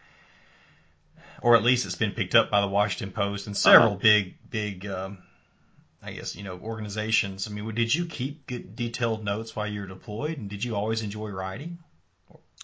[1.41, 4.00] or at least it's been picked up by the Washington Post and several uh-huh.
[4.02, 5.20] big, big um,
[6.01, 7.47] I guess you know organizations.
[7.47, 11.01] I mean, did you keep detailed notes while you were deployed, and did you always
[11.01, 11.79] enjoy writing?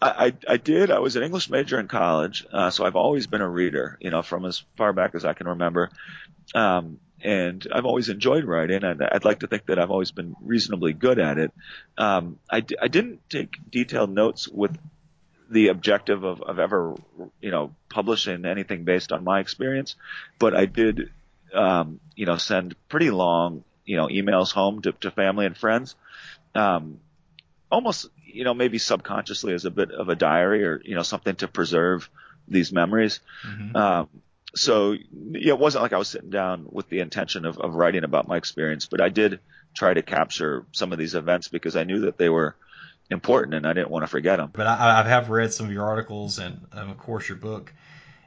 [0.02, 0.92] I, I, I did.
[0.92, 3.98] I was an English major in college, uh, so I've always been a reader.
[4.02, 5.90] You know, from as far back as I can remember.
[6.54, 10.36] Um, and I've always enjoyed writing, and I'd like to think that I've always been
[10.42, 11.52] reasonably good at it.
[11.98, 14.78] Um, I, d- I didn't take detailed notes with
[15.50, 16.96] the objective of, of ever,
[17.40, 19.96] you know, publishing anything based on my experience,
[20.38, 21.12] but I did,
[21.54, 25.96] um, you know, send pretty long, you know, emails home to, to family and friends,
[26.56, 27.00] um,
[27.72, 31.36] almost, you know, maybe subconsciously as a bit of a diary or, you know, something
[31.36, 32.10] to preserve
[32.48, 33.20] these memories.
[33.46, 33.76] Mm-hmm.
[33.76, 34.10] Um,
[34.56, 38.04] so yeah, it wasn't like I was sitting down with the intention of, of writing
[38.04, 39.40] about my experience, but I did
[39.74, 42.56] try to capture some of these events because I knew that they were
[43.10, 44.52] important and I didn't want to forget them.
[44.54, 47.74] But I, I have read some of your articles and of course your book.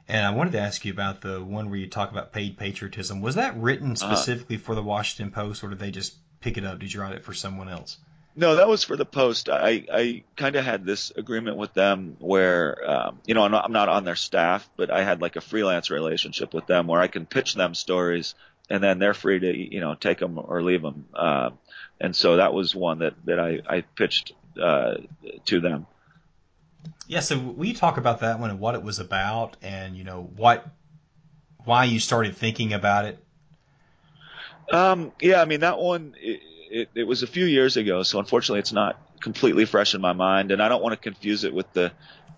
[0.07, 3.21] And I wanted to ask you about the one where you talk about paid patriotism.
[3.21, 4.15] Was that written uh-huh.
[4.15, 4.65] specifically uh-huh.
[4.65, 6.79] for the Washington Post or did they just pick it up?
[6.79, 7.97] Did you write it for someone else?
[8.35, 9.49] No, that was for the Post.
[9.49, 13.65] I, I kind of had this agreement with them where, um, you know, I'm not,
[13.65, 17.01] I'm not on their staff, but I had like a freelance relationship with them where
[17.01, 18.35] I can pitch them stories
[18.69, 21.05] and then they're free to, you know, take them or leave them.
[21.15, 21.49] Uh,
[21.99, 24.97] and so that was one that, that I, I pitched, uh,
[25.45, 25.87] to them.
[27.07, 27.21] Yeah.
[27.21, 30.65] So you talk about that one and what it was about and, you know, what,
[31.65, 33.23] why you started thinking about it?
[34.71, 38.19] Um, yeah, I mean, that one, it, it, it was a few years ago, so
[38.19, 41.53] unfortunately it's not completely fresh in my mind, and I don't want to confuse it
[41.53, 41.91] with the,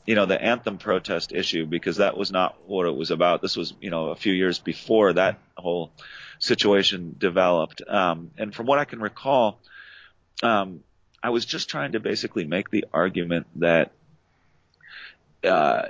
[0.05, 3.41] you know, the anthem protest issue because that was not what it was about.
[3.41, 5.91] This was, you know, a few years before that whole
[6.39, 7.81] situation developed.
[7.87, 9.59] Um, and from what I can recall,
[10.41, 10.81] um,
[11.21, 13.91] I was just trying to basically make the argument that
[15.43, 15.83] uh,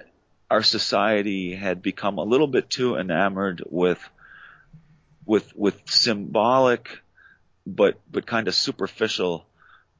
[0.49, 3.99] our society had become a little bit too enamored with
[5.25, 7.01] with with symbolic
[7.65, 9.45] but but kind of superficial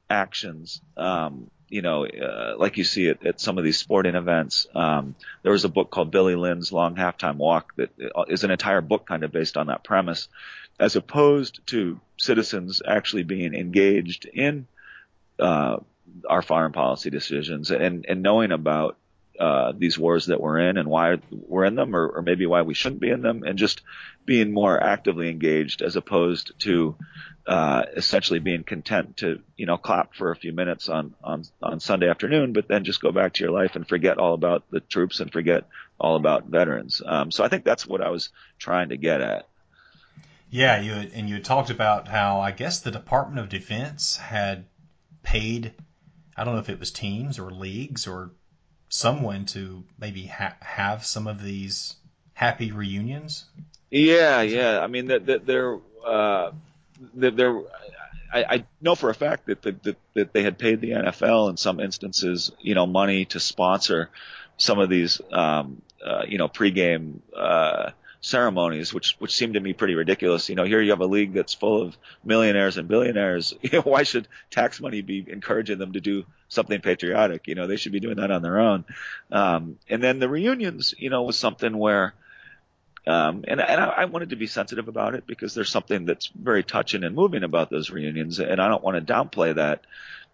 [0.08, 0.80] actions.
[0.96, 4.66] Um, you know, uh, like you see it at some of these sporting events.
[4.74, 7.90] Um, there was a book called Billy Lynn's Long Halftime Walk that
[8.28, 10.26] is an entire book kind of based on that premise,
[10.80, 14.66] as opposed to citizens actually being engaged in
[15.38, 15.76] uh,
[16.28, 18.96] our foreign policy decisions and, and knowing about
[19.40, 22.60] uh, these wars that we're in and why we're in them, or, or maybe why
[22.60, 23.80] we shouldn't be in them, and just
[24.26, 26.94] being more actively engaged as opposed to
[27.46, 31.80] uh, essentially being content to you know clap for a few minutes on on on
[31.80, 34.80] Sunday afternoon, but then just go back to your life and forget all about the
[34.80, 35.64] troops and forget
[35.98, 37.00] all about veterans.
[37.04, 39.48] Um, so I think that's what I was trying to get at.
[40.50, 44.66] Yeah, you and you talked about how I guess the Department of Defense had
[45.22, 45.72] paid
[46.36, 48.30] I don't know if it was teams or leagues or
[48.90, 51.96] someone to maybe ha- have some of these
[52.34, 53.46] happy reunions?
[53.90, 54.80] Yeah, yeah.
[54.80, 56.50] I mean, that that they're uh,
[57.14, 57.58] that they're.
[58.32, 61.50] I, I know for a fact that, the, that that they had paid the NFL
[61.50, 64.10] in some instances, you know, money to sponsor
[64.56, 69.72] some of these, um, uh, you know, pregame uh, ceremonies, which which seem to me
[69.72, 70.48] pretty ridiculous.
[70.48, 73.54] You know, here you have a league that's full of millionaires and billionaires.
[73.62, 77.46] You know, why should tax money be encouraging them to do something patriotic?
[77.46, 78.84] You know, they should be doing that on their own.
[79.30, 82.14] Um, and then the reunions, you know, was something where.
[83.06, 86.26] Um, and, and I, I wanted to be sensitive about it because there's something that's
[86.26, 89.86] very touching and moving about those reunions, and I don't want to downplay that.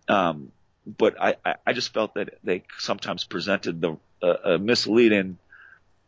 [0.09, 0.51] Um,
[0.99, 5.39] but I, I just felt that they sometimes presented the uh, a misleading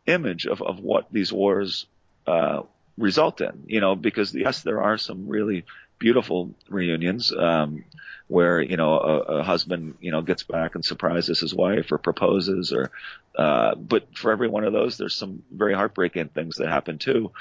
[0.09, 1.85] image of, of what these wars
[2.27, 2.61] uh,
[2.97, 3.63] result in.
[3.67, 5.65] You know, because yes, there are some really
[5.97, 7.83] beautiful reunions um,
[8.27, 11.97] where you know a, a husband you know gets back and surprises his wife or
[11.97, 12.89] proposes or
[13.37, 17.31] uh, but for every one of those there's some very heartbreaking things that happen too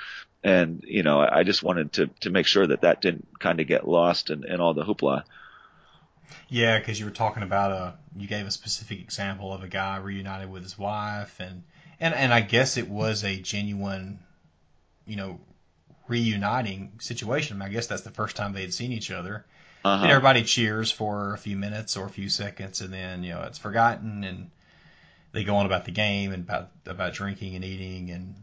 [0.42, 3.66] and you know I just wanted to to make sure that that didn't kind of
[3.66, 5.24] get lost in, in all the hoopla.
[6.48, 9.96] Yeah, because you were talking about a you gave a specific example of a guy
[9.98, 11.62] reunited with his wife and
[12.00, 14.20] and and I guess it was a genuine,
[15.06, 15.40] you know,
[16.08, 17.60] reuniting situation.
[17.62, 19.44] I, guess that's the first time they had seen each other.
[19.84, 20.02] Uh-huh.
[20.02, 23.42] And everybody cheers for a few minutes or a few seconds, and then you know
[23.42, 24.50] it's forgotten, and
[25.32, 28.34] they go on about the game and about about drinking and eating, and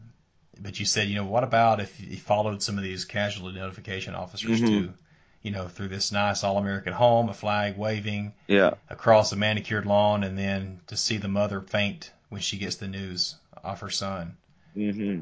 [0.60, 4.16] but you said, you know, what about if you followed some of these casualty notification
[4.16, 4.68] officers mm-hmm.
[4.68, 4.94] too?
[5.42, 8.76] You know, through this nice all-American home, a flag waving yeah.
[8.90, 12.88] across a manicured lawn, and then to see the mother faint when she gets the
[12.88, 13.36] news
[13.66, 14.38] of her son.
[14.78, 15.22] Mm-hmm.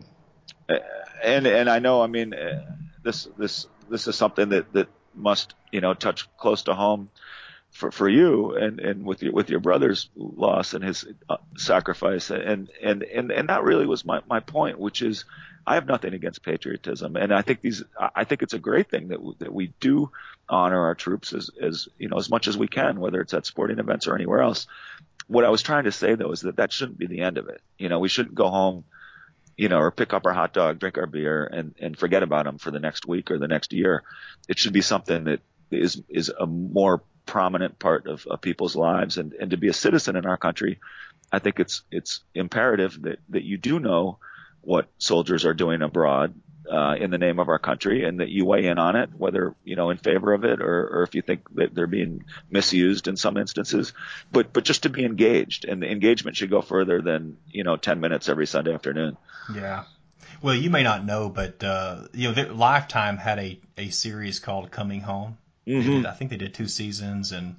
[1.23, 5.53] And and I know, I mean, uh, this this this is something that that must
[5.71, 7.09] you know touch close to home
[7.71, 12.29] for for you and and with your with your brother's loss and his uh, sacrifice
[12.29, 15.25] and and and and that really was my my point, which is.
[15.65, 17.83] I have nothing against patriotism, and I think these.
[17.97, 20.11] I think it's a great thing that that we do
[20.49, 23.45] honor our troops as as you know as much as we can, whether it's at
[23.45, 24.67] sporting events or anywhere else
[25.27, 27.49] what I was trying to say though is that that shouldn't be the end of
[27.49, 27.61] it.
[27.77, 28.83] You know, we shouldn't go home
[29.57, 32.45] you know, or pick up our hot dog, drink our beer, and and forget about
[32.45, 34.03] them for the next week or the next year.
[34.49, 39.17] It should be something that is is a more prominent part of, of people's lives,
[39.17, 40.79] and and to be a citizen in our country,
[41.31, 44.17] I think it's it's imperative that that you do know
[44.61, 46.33] what soldiers are doing abroad
[46.71, 49.55] uh, in the name of our country, and that you weigh in on it, whether
[49.63, 53.07] you know in favor of it or, or if you think that they're being misused
[53.07, 53.93] in some instances.
[54.31, 57.75] But but just to be engaged, and the engagement should go further than you know
[57.75, 59.17] 10 minutes every Sunday afternoon.
[59.53, 59.83] Yeah.
[60.41, 64.71] Well, you may not know, but uh, you know, Lifetime had a a series called
[64.71, 65.37] Coming Home.
[65.67, 65.89] Mm-hmm.
[65.89, 67.55] Did, I think they did two seasons, and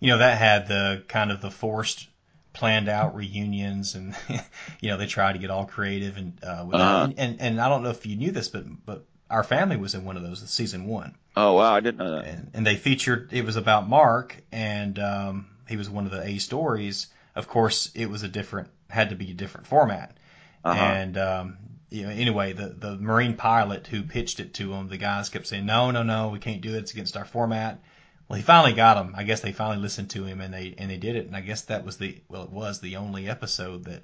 [0.00, 2.08] you know that had the kind of the forced
[2.56, 4.16] planned out reunions and
[4.80, 7.04] you know they tried to get all creative and uh, with uh-huh.
[7.04, 9.94] and, and, and I don't know if you knew this but but our family was
[9.94, 11.14] in one of those season one.
[11.36, 12.24] Oh wow, I didn't know that.
[12.24, 16.22] And, and they featured it was about Mark and um, he was one of the
[16.22, 17.08] A stories.
[17.34, 20.16] Of course, it was a different had to be a different format.
[20.64, 20.80] Uh-huh.
[20.80, 21.58] And um,
[21.90, 25.46] you know, anyway, the the Marine pilot who pitched it to him, the guys kept
[25.46, 26.78] saying, "No, no, no, we can't do it.
[26.78, 27.80] It's against our format."
[28.28, 29.14] Well, he finally got them.
[29.16, 31.26] I guess they finally listened to him and they and they did it.
[31.26, 34.02] And I guess that was the well, it was the only episode that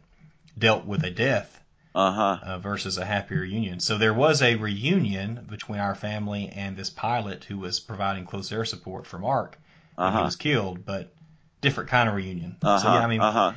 [0.57, 1.61] dealt with a death
[1.95, 2.39] uh-huh.
[2.43, 3.81] uh, versus a happy reunion.
[3.81, 8.53] So there was a reunion between our family and this pilot who was providing close
[8.53, 9.59] air support for Mark.
[9.99, 10.19] Uh-huh.
[10.19, 11.13] He was killed, but
[11.61, 12.57] different kind of reunion.
[12.63, 12.79] Uh-huh.
[12.79, 13.53] So yeah, I mean, uh-huh.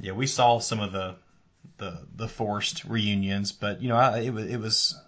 [0.00, 1.16] yeah, we saw some of the
[1.78, 5.00] the the forced reunions, but you know, I, it was it was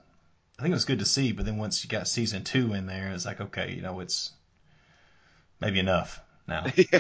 [0.59, 2.87] I think it was good to see, but then once you got season two in
[2.87, 4.33] there, it's like okay, you know, it's
[5.61, 6.67] maybe enough now.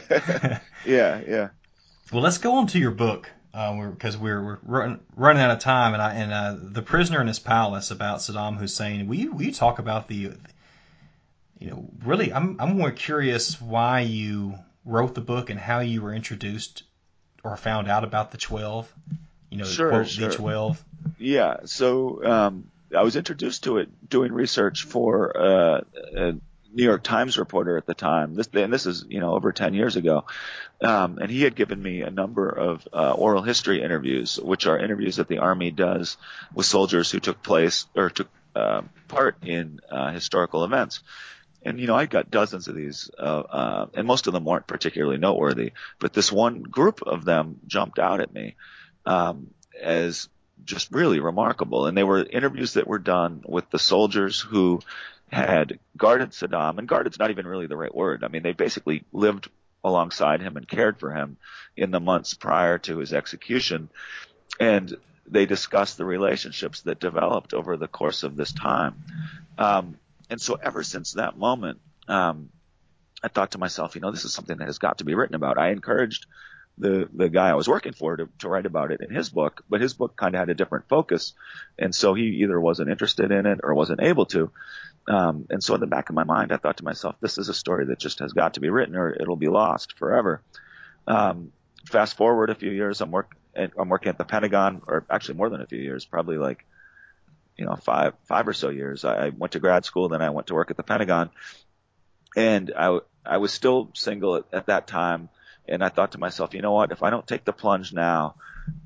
[0.84, 1.48] yeah, yeah.
[2.12, 5.52] Well, let's go on to your book because uh, we're, we're, we're run, running out
[5.52, 9.06] of time, and I and uh, the prisoner in his palace about Saddam Hussein.
[9.06, 10.32] Will you, will you talk about the,
[11.60, 12.32] you know, really?
[12.32, 16.82] I'm I'm more curious why you wrote the book and how you were introduced
[17.44, 18.92] or found out about the twelve.
[19.50, 20.28] You know, sure, quote, sure.
[20.28, 20.84] the twelve.
[21.18, 21.58] Yeah.
[21.66, 25.80] So um, I was introduced to it doing research for uh,
[26.14, 26.32] a
[26.74, 28.34] New York Times reporter at the time.
[28.34, 30.24] This, and this is you know over 10 years ago,
[30.80, 34.78] um, and he had given me a number of uh, oral history interviews, which are
[34.78, 36.16] interviews that the Army does
[36.52, 41.00] with soldiers who took place or took uh, part in uh, historical events.
[41.62, 44.66] And you know, I got dozens of these, uh, uh, and most of them weren't
[44.66, 45.72] particularly noteworthy.
[45.98, 48.56] But this one group of them jumped out at me
[49.06, 49.48] um,
[49.80, 50.28] as
[50.64, 51.86] just really remarkable.
[51.86, 54.80] And they were interviews that were done with the soldiers who
[55.30, 58.24] had guarded Saddam, and guarded's not even really the right word.
[58.24, 59.48] I mean, they basically lived
[59.82, 61.36] alongside him and cared for him
[61.76, 63.88] in the months prior to his execution.
[64.58, 64.96] And
[65.26, 69.02] they discussed the relationships that developed over the course of this time.
[69.58, 69.98] Um,
[70.30, 72.50] and so ever since that moment, um,
[73.22, 75.34] I thought to myself, you know, this is something that has got to be written
[75.34, 75.58] about.
[75.58, 76.26] I encouraged
[76.78, 79.64] the the guy I was working for to, to write about it in his book,
[79.68, 81.32] but his book kind of had a different focus,
[81.78, 84.50] and so he either wasn't interested in it or wasn't able to.
[85.06, 87.48] Um, and so in the back of my mind, I thought to myself, this is
[87.48, 90.42] a story that just has got to be written, or it'll be lost forever.
[91.06, 91.52] Um,
[91.86, 95.50] fast forward a few years, I'm work I'm working at the Pentagon, or actually more
[95.50, 96.64] than a few years, probably like
[97.56, 99.04] you know five five or so years.
[99.04, 101.30] I, I went to grad school, then I went to work at the Pentagon,
[102.36, 105.28] and I I was still single at, at that time
[105.68, 106.92] and I thought to myself, you know what?
[106.92, 108.34] If I don't take the plunge now,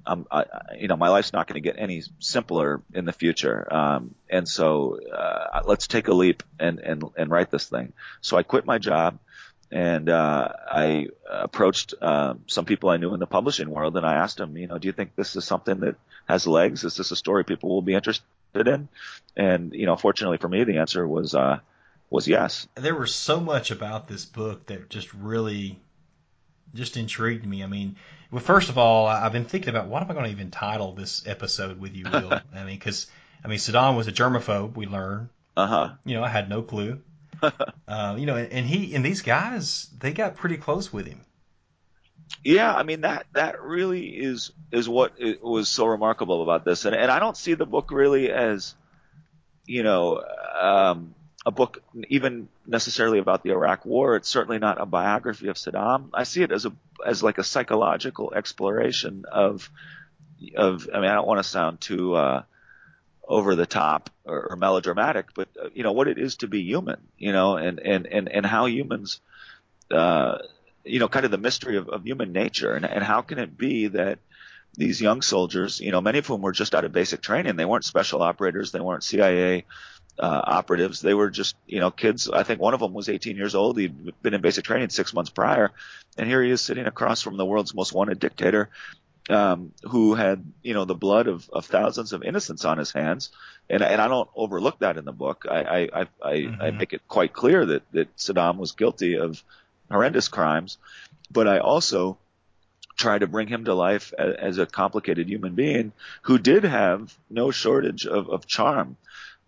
[0.06, 0.44] um, I,
[0.78, 3.72] you know, my life's not going to get any simpler in the future.
[3.72, 7.92] Um, and so, uh, let's take a leap and, and, and write this thing.
[8.20, 9.18] So I quit my job
[9.70, 14.14] and, uh, I approached, uh, some people I knew in the publishing world and I
[14.14, 16.84] asked them, you know, do you think this is something that has legs?
[16.84, 18.22] Is this a story people will be interested
[18.54, 18.88] in?
[19.36, 21.60] And, you know, fortunately for me, the answer was, uh,
[22.10, 22.66] was yes.
[22.74, 25.78] There was so much about this book that just really
[26.74, 27.62] just intrigued me.
[27.62, 27.96] I mean,
[28.30, 30.92] well, first of all, I've been thinking about what am I going to even title
[30.92, 32.32] this episode with you, Will?
[32.54, 33.06] I mean, because
[33.44, 34.76] I mean, Saddam was a germaphobe.
[34.76, 35.28] We learned.
[35.56, 35.90] Uh huh.
[36.04, 37.00] You know, I had no clue.
[37.88, 41.24] uh, you know, and, he and these guys, they got pretty close with him.
[42.44, 46.94] Yeah, I mean that that really is is what was so remarkable about this, and
[46.94, 48.74] and I don't see the book really as,
[49.66, 50.22] you know,
[50.60, 51.14] um,
[51.48, 54.16] a book even necessarily about the Iraq War.
[54.16, 56.10] It's certainly not a biography of Saddam.
[56.12, 56.72] I see it as a
[57.04, 59.70] as like a psychological exploration of
[60.54, 60.90] of.
[60.92, 62.42] I mean, I don't want to sound too uh,
[63.26, 66.60] over the top or, or melodramatic, but uh, you know what it is to be
[66.60, 67.00] human.
[67.16, 69.20] You know, and and and and how humans.
[69.90, 70.36] Uh,
[70.84, 73.56] you know, kind of the mystery of, of human nature, and, and how can it
[73.56, 74.18] be that
[74.76, 77.56] these young soldiers, you know, many of whom were just out of basic training.
[77.56, 78.70] They weren't special operators.
[78.70, 79.64] They weren't CIA
[80.18, 81.00] uh, operatives.
[81.00, 82.28] They were just, you know, kids.
[82.28, 83.78] I think one of them was 18 years old.
[83.78, 85.70] He'd been in basic training six months prior.
[86.16, 88.70] And here he is sitting across from the world's most wanted dictator.
[89.28, 93.30] um, who had you know the blood of, of thousands of innocents on his hands,
[93.68, 95.44] and and I don't overlook that in the book.
[95.48, 96.62] I I I, I, mm-hmm.
[96.62, 99.42] I make it quite clear that that Saddam was guilty of
[99.90, 100.78] horrendous crimes,
[101.30, 102.18] but I also
[102.96, 105.92] try to bring him to life as, as a complicated human being
[106.22, 108.96] who did have no shortage of, of charm,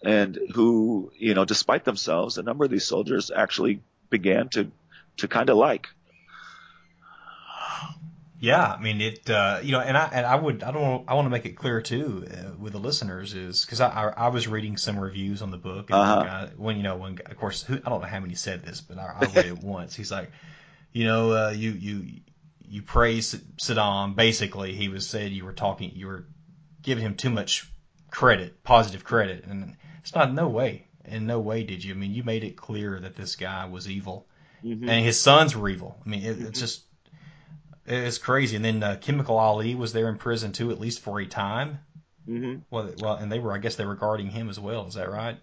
[0.03, 4.71] and who you know despite themselves, a number of these soldiers actually began to
[5.19, 5.89] to kind of like.
[8.43, 9.29] Yeah, I mean it.
[9.29, 11.57] Uh, you know, and I and I would I don't I want to make it
[11.57, 15.43] clear too uh, with the listeners is because I, I, I was reading some reviews
[15.43, 16.23] on the book and uh-huh.
[16.23, 18.81] guy, when you know when of course who, I don't know how many said this
[18.81, 19.95] but I, I read it once.
[19.95, 20.33] He's like,
[20.91, 22.07] you know, uh, you you
[22.67, 24.17] you praise Saddam.
[24.17, 26.25] Basically, he was said you were talking you were
[26.81, 27.71] giving him too much
[28.11, 30.87] credit, positive credit, and it's not no way.
[31.05, 31.95] In no way did you.
[31.95, 34.27] I mean, you made it clear that this guy was evil,
[34.63, 34.89] mm-hmm.
[34.89, 35.99] and his sons were evil.
[36.05, 36.47] I mean, it, mm-hmm.
[36.47, 36.83] it's just
[37.87, 38.57] it's crazy.
[38.57, 41.81] And then uh, Chemical Ali was there in prison too, at least for a time.
[42.29, 42.61] Mm-hmm.
[42.71, 44.87] Well, well, and they were, I guess, they were guarding him as well.
[44.87, 45.39] Is that right?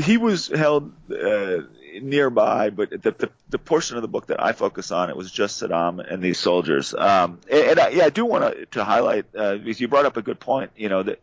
[0.00, 1.62] He was held uh,
[2.00, 5.32] nearby, but the, the, the portion of the book that I focus on, it was
[5.32, 6.94] just Saddam and these soldiers.
[6.94, 10.04] Um, and, and I, yeah, I do want to to highlight uh, because you brought
[10.04, 10.72] up a good point.
[10.76, 11.20] You know that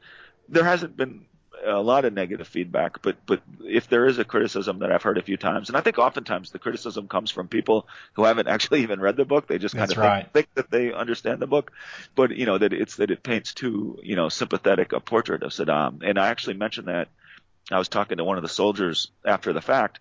[0.49, 1.26] there hasn't been
[1.66, 5.18] a lot of negative feedback, but but if there is a criticism that I've heard
[5.18, 8.82] a few times, and I think oftentimes the criticism comes from people who haven't actually
[8.82, 10.24] even read the book, they just kind That's of right.
[10.24, 11.72] think, think that they understand the book,
[12.16, 15.51] but you know that it's that it paints too you know sympathetic a portrait of
[15.51, 17.09] Saddam, and I actually mentioned that
[17.72, 19.99] I was talking to one of the soldiers after the fact,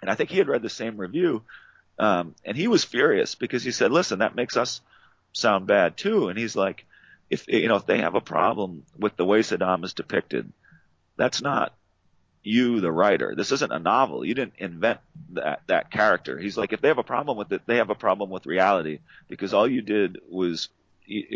[0.00, 1.42] and I think he had read the same review,
[1.98, 4.80] um, and he was furious because he said, "Listen, that makes us
[5.32, 6.84] sound bad too," and he's like
[7.30, 10.50] if you know if they have a problem with the way Saddam is depicted,
[11.18, 11.74] that's not
[12.42, 13.34] you, the writer.
[13.36, 14.24] This isn't a novel.
[14.24, 15.00] You didn't invent
[15.32, 16.38] that that character.
[16.38, 19.00] He's like, if they have a problem with it, they have a problem with reality
[19.28, 20.68] because all you did was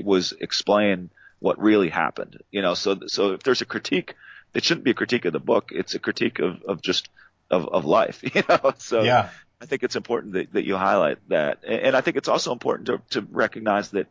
[0.03, 2.39] was explain what really happened.
[2.51, 4.15] You know, so so if there's a critique,
[4.55, 5.71] it shouldn't be a critique of the book.
[5.73, 7.09] It's a critique of of just
[7.51, 8.23] of of life.
[8.35, 9.29] You know, so yeah.
[9.61, 12.87] I think it's important that, that you highlight that, and I think it's also important
[12.87, 14.07] to to recognize that,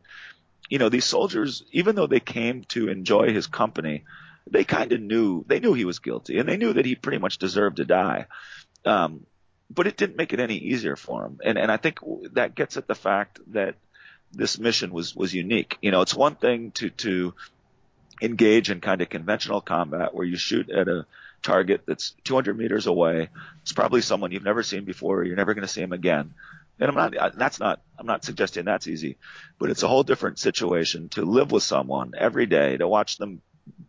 [0.70, 4.04] you know, these soldiers, even though they came to enjoy his company,
[4.50, 7.20] they kind of knew they knew he was guilty and they knew that he pretty
[7.20, 8.26] much deserved to die.
[8.86, 9.26] Um,
[9.70, 11.40] but it didn't make it any easier for him.
[11.44, 12.00] And and I think
[12.34, 13.76] that gets at the fact that
[14.32, 15.78] this mission was was unique.
[15.82, 17.34] You know, it's one thing to to
[18.22, 21.06] engage in kind of conventional combat where you shoot at a
[21.42, 23.30] target that's 200 meters away.
[23.64, 25.24] It's probably someone you've never seen before.
[25.24, 26.34] You're never going to see him again.
[26.80, 29.18] And I'm not, that's not, I'm not suggesting that's easy,
[29.60, 33.42] but it's a whole different situation to live with someone every day, to watch them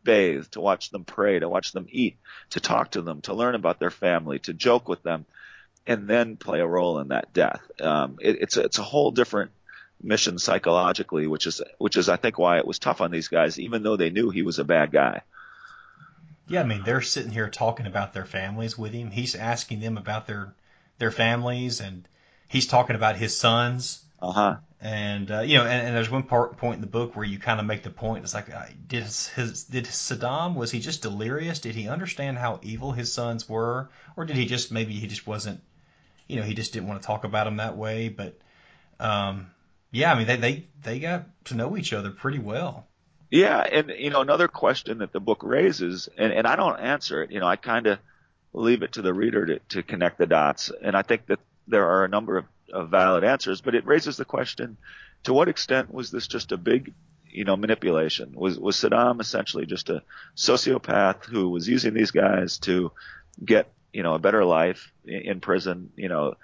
[0.05, 2.17] bathe, to watch them pray, to watch them eat,
[2.51, 5.27] to talk to them, to learn about their family, to joke with them,
[5.87, 7.61] and then play a role in that death.
[7.81, 9.51] Um, it, it's a, it's a whole different
[10.03, 13.59] mission psychologically, which is which is I think why it was tough on these guys,
[13.59, 15.23] even though they knew he was a bad guy.
[16.49, 19.11] Yeah, I mean they're sitting here talking about their families with him.
[19.11, 20.55] He's asking them about their
[20.99, 22.07] their families, and
[22.49, 24.05] he's talking about his sons.
[24.23, 24.57] Uh huh.
[24.81, 27.39] And uh, you know, and, and there's one part point in the book where you
[27.39, 28.23] kind of make the point.
[28.23, 31.59] It's like, uh, did his did Saddam was he just delirious?
[31.59, 35.27] Did he understand how evil his sons were, or did he just maybe he just
[35.27, 35.61] wasn't,
[36.29, 38.09] you know, he just didn't want to talk about them that way?
[38.09, 38.39] But
[39.01, 39.51] um,
[39.91, 42.87] yeah, I mean they they they got to know each other pretty well.
[43.31, 47.23] Yeah, and you know another question that the book raises, and, and I don't answer
[47.23, 47.33] it.
[47.33, 47.99] You know, I kind of
[48.53, 51.89] leave it to the reader to, to connect the dots, and I think that there
[51.89, 54.77] are a number of of valid answers, but it raises the question:
[55.25, 56.95] to what extent was this just a big,
[57.29, 58.33] you know, manipulation?
[58.35, 60.03] Was was Saddam essentially just a
[60.37, 62.93] sociopath who was using these guys to
[63.45, 65.91] get, you know, a better life in prison?
[65.97, 66.35] You know,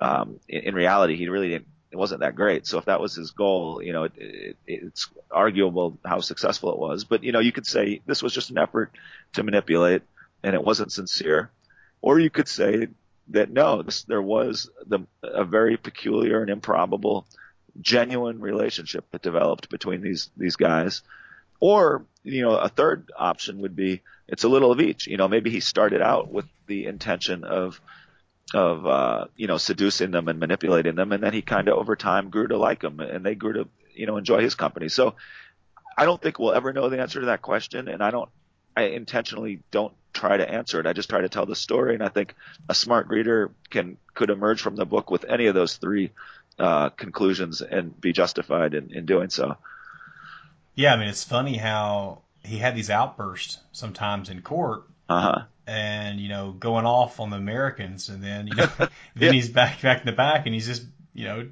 [0.00, 1.68] um, in, in reality, he really didn't.
[1.90, 2.66] It wasn't that great.
[2.66, 6.78] So if that was his goal, you know, it, it, it's arguable how successful it
[6.78, 7.04] was.
[7.04, 8.90] But you know, you could say this was just an effort
[9.34, 10.02] to manipulate,
[10.42, 11.50] and it wasn't sincere.
[12.02, 12.88] Or you could say
[13.28, 17.26] that no, there was the, a very peculiar and improbable,
[17.80, 21.02] genuine relationship that developed between these these guys.
[21.60, 25.06] Or you know, a third option would be it's a little of each.
[25.06, 27.80] You know, maybe he started out with the intention of
[28.52, 31.96] of uh, you know seducing them and manipulating them, and then he kind of over
[31.96, 34.88] time grew to like them, and they grew to you know enjoy his company.
[34.88, 35.14] So
[35.96, 38.28] I don't think we'll ever know the answer to that question, and I don't
[38.76, 40.86] I intentionally don't try to answer it.
[40.86, 42.34] I just try to tell the story, and I think
[42.68, 46.10] a smart reader can could emerge from the book with any of those three
[46.58, 49.56] uh, conclusions and be justified in, in doing so.
[50.74, 55.42] Yeah, I mean it's funny how he had these outbursts sometimes in court, uh-huh.
[55.66, 59.32] and you know going off on the Americans, and then you know then yeah.
[59.32, 61.48] he's back back in the back, and he's just you know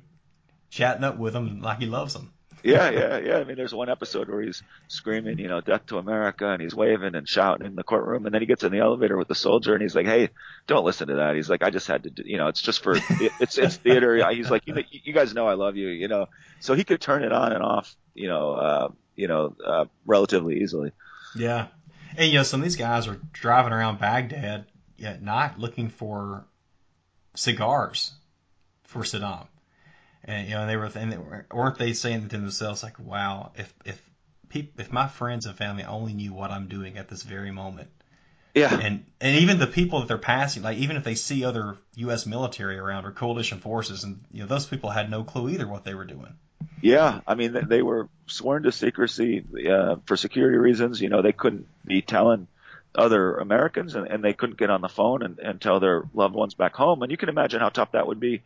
[0.70, 2.32] chatting up with them like he loves them.
[2.62, 3.36] Yeah, yeah, yeah.
[3.38, 6.74] I mean, there's one episode where he's screaming, you know, "Death to America," and he's
[6.74, 9.34] waving and shouting in the courtroom, and then he gets in the elevator with the
[9.34, 10.30] soldier, and he's like, "Hey,
[10.66, 12.82] don't listen to that." He's like, "I just had to, do, you know, it's just
[12.82, 12.94] for
[13.40, 16.26] it's it's theater." He's like, "You you guys know I love you," you know,
[16.60, 20.62] so he could turn it on and off, you know, uh, you know, uh, relatively
[20.62, 20.92] easily.
[21.34, 21.68] Yeah,
[22.16, 24.66] and you know, some of these guys are driving around Baghdad
[25.02, 26.44] at night looking for
[27.34, 28.12] cigars
[28.84, 29.46] for Saddam.
[30.24, 32.98] And you know, and they were, and they were, weren't they saying to themselves like,
[32.98, 34.00] "Wow, if if
[34.48, 37.88] peop, if my friends and family only knew what I'm doing at this very moment."
[38.54, 38.74] Yeah.
[38.74, 42.26] And and even the people that they're passing, like even if they see other U.S.
[42.26, 45.84] military around or coalition forces, and you know, those people had no clue either what
[45.84, 46.34] they were doing.
[46.80, 51.00] Yeah, I mean, they were sworn to secrecy uh, for security reasons.
[51.00, 52.48] You know, they couldn't be telling
[52.94, 56.34] other Americans, and, and they couldn't get on the phone and, and tell their loved
[56.34, 57.02] ones back home.
[57.02, 58.42] And you can imagine how tough that would be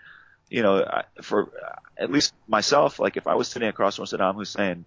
[0.48, 0.84] you know,
[1.22, 4.84] for uh, at least myself, like if I was sitting across from Saddam Hussein,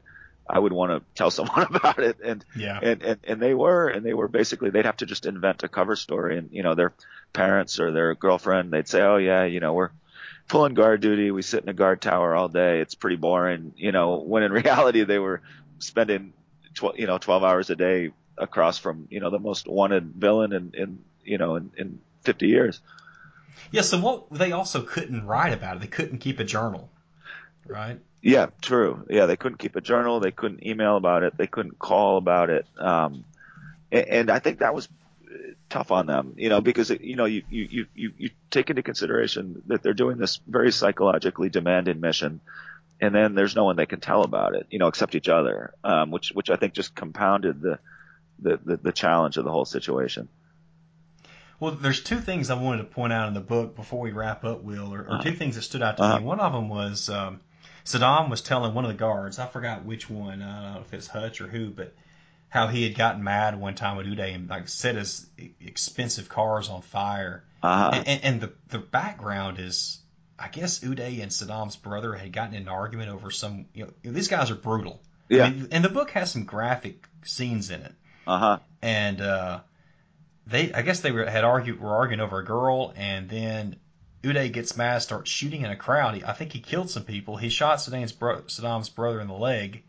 [0.50, 2.18] I would want to tell someone about it.
[2.24, 2.80] And, yeah.
[2.82, 5.68] and, and, and they were, and they were basically, they'd have to just invent a
[5.68, 6.94] cover story and, you know, their
[7.34, 9.92] parents or their girlfriend, they'd say, Oh yeah, you know, we're
[10.48, 11.30] pulling guard duty.
[11.32, 12.80] We sit in a guard tower all day.
[12.80, 15.42] It's pretty boring, you know, when in reality they were
[15.80, 16.34] spending,
[16.74, 20.54] tw- you know, 12 hours a day across from, you know, the most wanted villain
[20.54, 22.82] in, in you know, in, in 50 years.
[23.72, 25.82] Yeah, so what they also couldn't write about it.
[25.82, 26.90] They couldn't keep a journal,
[27.68, 28.00] right?
[28.22, 29.06] Yeah, true.
[29.10, 30.20] Yeah, they couldn't keep a journal.
[30.20, 31.38] They couldn't email about it.
[31.38, 32.66] They couldn't call about it.
[32.78, 33.24] Um,
[33.92, 34.90] and, and I think that was
[35.70, 39.62] tough on them, you know, because you know you, you you you take into consideration
[39.68, 42.42] that they're doing this very psychologically demanding mission,
[43.00, 45.74] and then there's no one they can tell about it, you know, except each other,
[45.84, 47.80] um, which which I think just compounded the
[48.40, 50.28] the, the, the challenge of the whole situation.
[51.60, 54.44] Well, there's two things I wanted to point out in the book before we wrap
[54.46, 56.20] up, Will, or, or two things that stood out to Uh-huh.
[56.20, 56.24] me.
[56.26, 57.42] One of them was um,
[57.86, 60.94] Saddam was telling one of the guards, I forgot which one, I don't know if
[60.94, 61.94] it's Hutch or who, but
[62.48, 65.26] how he had gotten mad one time with Uday and like set his
[65.60, 67.44] expensive cars on fire.
[67.62, 67.92] Uh-huh.
[67.94, 70.00] And, and, and the the background is,
[70.40, 73.66] I guess Uday and Saddam's brother had gotten in an argument over some.
[73.74, 75.02] You know, these guys are brutal.
[75.28, 75.44] Yeah.
[75.46, 77.94] I mean, and the book has some graphic scenes in it
[78.26, 78.60] Uh huh.
[78.82, 79.60] and uh,
[80.50, 83.76] they I guess they were had argued were arguing over a girl, and then
[84.24, 86.16] Uday gets mad, starts shooting in a crowd.
[86.16, 87.38] He, I think he killed some people.
[87.38, 89.84] He shot Saddam's, bro, Saddam's brother in the leg.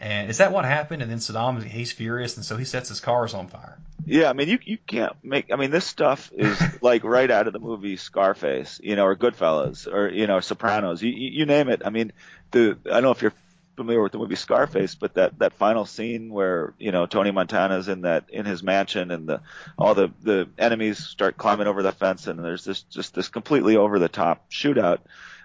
[0.00, 1.02] And is that what happened?
[1.02, 3.78] And then Saddam he's furious, and so he sets his cars on fire.
[4.06, 5.52] Yeah, I mean, you you can't make.
[5.52, 9.16] I mean, this stuff is like right out of the movie Scarface, you know, or
[9.16, 11.02] Goodfellas, or you know, Sopranos.
[11.02, 11.82] You you, you name it.
[11.84, 12.12] I mean,
[12.52, 13.34] the I don't know if you're
[13.78, 17.88] familiar with the movie Scarface, but that that final scene where you know Tony Montana's
[17.88, 19.40] in that in his mansion and the
[19.78, 23.76] all the the enemies start climbing over the fence and there's this just this completely
[23.76, 24.98] over the top shootout.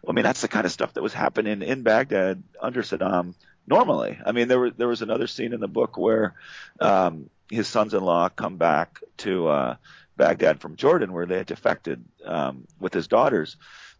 [0.08, 3.36] I mean, that's the kind of stuff that was happening in Baghdad under Saddam
[3.68, 4.20] normally.
[4.26, 6.34] I mean, there was there was another scene in the book where
[6.80, 9.76] um, his sons-in-law come back to uh,
[10.18, 13.58] Baghdad from Jordan, where they had defected um, with his daughters,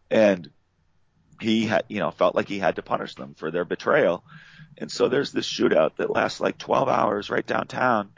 [0.10, 0.50] and
[1.42, 4.24] he had, you know, felt like he had to punish them for their betrayal.
[4.78, 8.10] And so there's this shootout that lasts like 12 hours right downtown.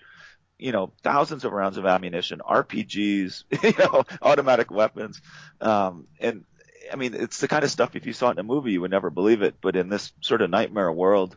[0.57, 5.21] You know, thousands of rounds of ammunition, RPGs, you know, automatic weapons,
[5.59, 6.45] um, and
[6.91, 8.79] I mean, it's the kind of stuff if you saw it in a movie, you
[8.81, 9.55] would never believe it.
[9.59, 11.35] But in this sort of nightmare world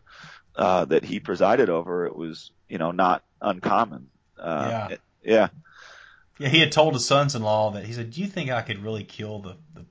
[0.54, 4.08] uh, that he presided over, it was, you know, not uncommon.
[4.38, 4.88] Uh, Yeah.
[4.88, 5.48] it- yeah.
[6.38, 9.02] Yeah, he had told his sons-in-law that he said, "Do you think I could really
[9.02, 9.84] kill the the,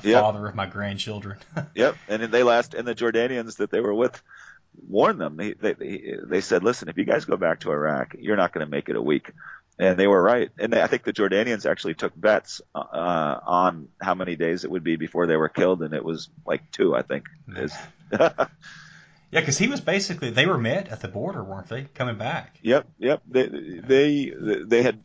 [0.00, 0.22] the Yep.
[0.22, 1.38] father of my grandchildren?"
[1.74, 1.96] Yep.
[2.08, 4.22] And then they last, and the Jordanians that they were with
[4.88, 5.36] warned them.
[5.36, 8.64] They, they, they, said, listen, if you guys go back to Iraq, you're not going
[8.64, 9.32] to make it a week.
[9.78, 10.50] And they were right.
[10.58, 12.78] And they, I think the Jordanians actually took bets, uh,
[13.46, 15.82] on how many days it would be before they were killed.
[15.82, 17.24] And it was like two, I think.
[18.12, 18.30] Yeah,
[19.32, 21.84] because he was basically they were met at the border, weren't they?
[21.94, 22.58] Coming back.
[22.62, 23.22] Yep, yep.
[23.26, 24.34] They they
[24.66, 25.02] they had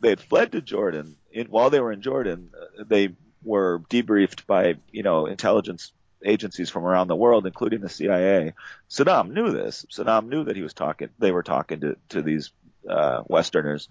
[0.00, 1.16] they had fled to Jordan.
[1.32, 2.50] In, while they were in Jordan,
[2.86, 5.92] they were debriefed by you know intelligence
[6.24, 8.54] agencies from around the world, including the CIA.
[8.90, 9.86] Saddam knew this.
[9.90, 11.10] Saddam knew that he was talking.
[11.18, 12.50] They were talking to to these
[12.88, 13.88] uh, Westerners,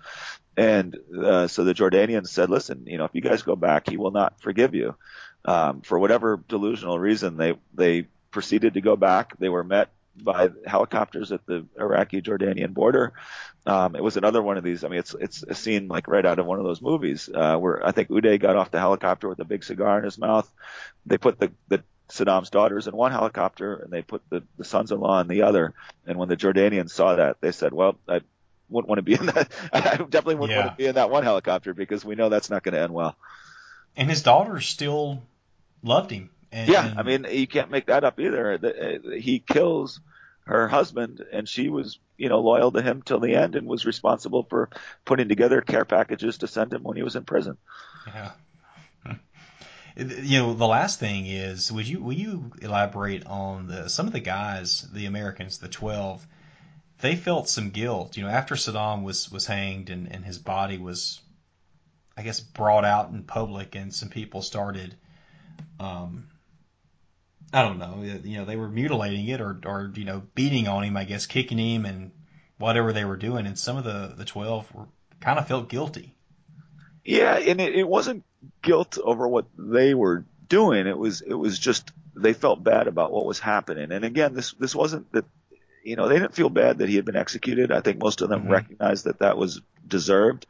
[0.56, 3.98] and uh, so the Jordanians said, "Listen, you know, if you guys go back, he
[3.98, 4.96] will not forgive you."
[5.46, 9.38] Um, for whatever delusional reason, they they proceeded to go back.
[9.40, 9.90] They were met
[10.22, 13.14] by helicopters at the Iraqi Jordanian border.
[13.68, 14.84] Um, it was another one of these.
[14.84, 17.58] I mean, it's it's a scene like right out of one of those movies uh,
[17.58, 20.50] where I think Uday got off the helicopter with a big cigar in his mouth.
[21.06, 25.20] They put the the Saddam's daughters in one helicopter and they put the, the sons-in-law
[25.20, 25.74] in the other.
[26.06, 28.22] And when the Jordanians saw that, they said, "Well, I
[28.70, 29.52] wouldn't want to be in that.
[29.74, 30.66] I definitely wouldn't Yeah.
[30.66, 32.94] want to be in that one helicopter because we know that's not going to end
[32.94, 33.16] well."
[33.98, 35.24] And his daughters still
[35.84, 38.54] loved him And, yeah, I mean, you can't make that up either.
[38.54, 40.00] Uh, he kills
[40.46, 43.86] her husband, and she was, you know, loyal to him till the end, and was
[43.86, 44.70] responsible for
[45.06, 47.58] putting together care packages to send him when he was in prison.
[48.08, 48.32] Yeah.
[49.96, 54.14] You know, the last thing is, would you will you elaborate on the some of
[54.14, 56.24] the guys, the Americans, the twelve?
[57.00, 58.16] They felt some guilt.
[58.16, 61.20] You know, after Saddam was was hanged and, and his body was,
[62.16, 64.94] I guess, brought out in public, and some people started,
[65.80, 66.28] um,
[67.54, 70.84] I don't know, you know, they were mutilating it or or you know beating on
[70.84, 72.12] him, I guess, kicking him and
[72.58, 74.88] whatever they were doing, and some of the the twelve were
[75.22, 76.14] kind of felt guilty.
[77.06, 78.26] Yeah, and it, it wasn't
[78.62, 80.88] guilt over what they were doing.
[80.88, 83.92] It was it was just they felt bad about what was happening.
[83.92, 85.26] And again, this this wasn't that
[85.84, 87.72] you know they didn't feel bad that he had been executed.
[87.72, 88.52] I think most of them mm-hmm.
[88.52, 90.46] recognized that that was deserved,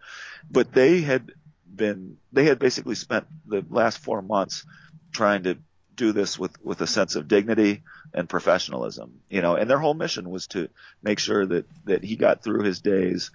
[0.49, 1.31] but they had
[1.73, 4.65] been they had basically spent the last four months
[5.11, 5.57] trying to
[5.97, 7.83] do this with with a sense of dignity
[8.13, 9.19] and professionalism.
[9.29, 10.69] You know, and their whole mission was to
[11.03, 13.31] make sure that that he got through his days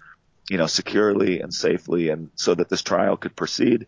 [0.51, 3.87] you know, securely and safely and so that this trial could proceed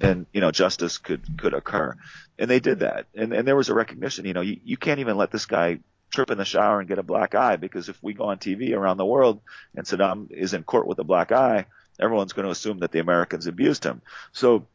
[0.00, 1.96] and, you know, justice could, could occur.
[2.38, 3.06] And they did that.
[3.14, 5.78] And, and there was a recognition, you know, you, you can't even let this guy
[6.10, 8.76] trip in the shower and get a black eye because if we go on TV
[8.76, 9.40] around the world
[9.74, 11.66] and Saddam is in court with a black eye,
[11.98, 14.02] everyone's going to assume that the Americans abused him.
[14.32, 14.66] So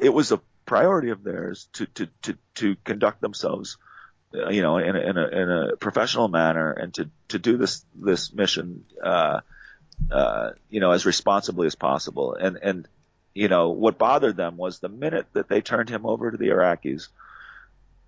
[0.00, 3.78] it was a priority of theirs to, to, to, to conduct themselves
[4.34, 7.56] uh, you know, in a, in a, in a professional manner and to, to do
[7.56, 9.40] this, this mission, uh,
[10.10, 12.34] uh, you know, as responsibly as possible.
[12.34, 12.88] And, and,
[13.34, 16.48] you know, what bothered them was the minute that they turned him over to the
[16.48, 17.08] Iraqis,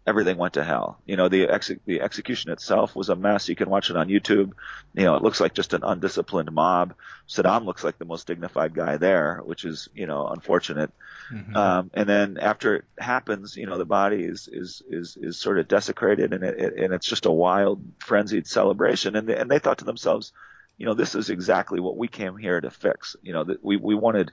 [0.08, 0.98] everything went to hell.
[1.04, 3.48] You know, the ex- the execution itself was a mess.
[3.48, 4.52] You can watch it on YouTube.
[4.94, 6.94] You know, it looks like just an undisciplined mob.
[7.28, 10.90] Saddam looks like the most dignified guy there, which is, you know, unfortunate.
[11.30, 11.54] Mm-hmm.
[11.54, 15.58] Um, and then after it happens, you know, the body is, is, is, is sort
[15.58, 19.14] of desecrated and it, it, and it's just a wild, frenzied celebration.
[19.14, 20.32] And they, and they thought to themselves,
[20.78, 23.14] you know, this is exactly what we came here to fix.
[23.22, 24.32] You know, that we, we wanted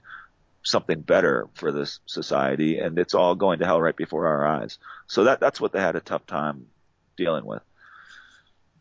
[0.65, 4.79] something better for this society and it's all going to hell right before our eyes.
[5.07, 6.65] So that, that's what they had a tough time
[7.15, 7.61] dealing with.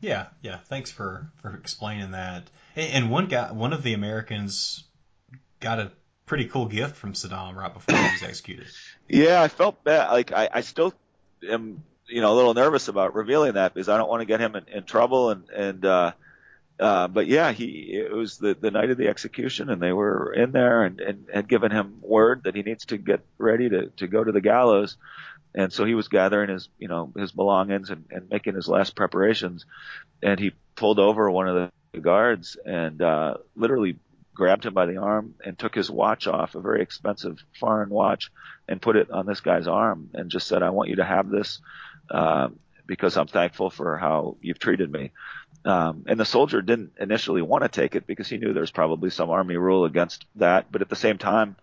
[0.01, 0.26] Yeah.
[0.43, 0.59] Yeah.
[0.59, 2.45] Thanks for, for explaining that.
[2.74, 4.85] And one guy, one of the Americans
[5.61, 5.93] got a
[6.26, 8.66] pretty cool gift from Saddam right before he was executed.
[9.09, 9.43] yeah.
[9.43, 10.11] I felt bad.
[10.11, 10.95] Like I, I still
[11.49, 14.41] am, you know, a little nervous about revealing that because I don't want to get
[14.41, 16.12] him in, in trouble and, and, uh,
[16.78, 20.32] uh, but yeah, he it was the the night of the execution, and they were
[20.32, 23.88] in there and, and had given him word that he needs to get ready to
[23.96, 24.96] to go to the gallows,
[25.54, 28.96] and so he was gathering his you know his belongings and, and making his last
[28.96, 29.66] preparations,
[30.22, 33.96] and he pulled over one of the guards and uh, literally
[34.34, 38.32] grabbed him by the arm and took his watch off, a very expensive foreign watch,
[38.66, 41.28] and put it on this guy's arm and just said, "I want you to have
[41.28, 41.60] this."
[42.10, 42.48] Uh,
[42.86, 45.12] because I'm thankful for how you've treated me.
[45.64, 49.10] Um, and the soldier didn't initially want to take it because he knew there's probably
[49.10, 50.70] some army rule against that.
[50.70, 51.56] But at the same time,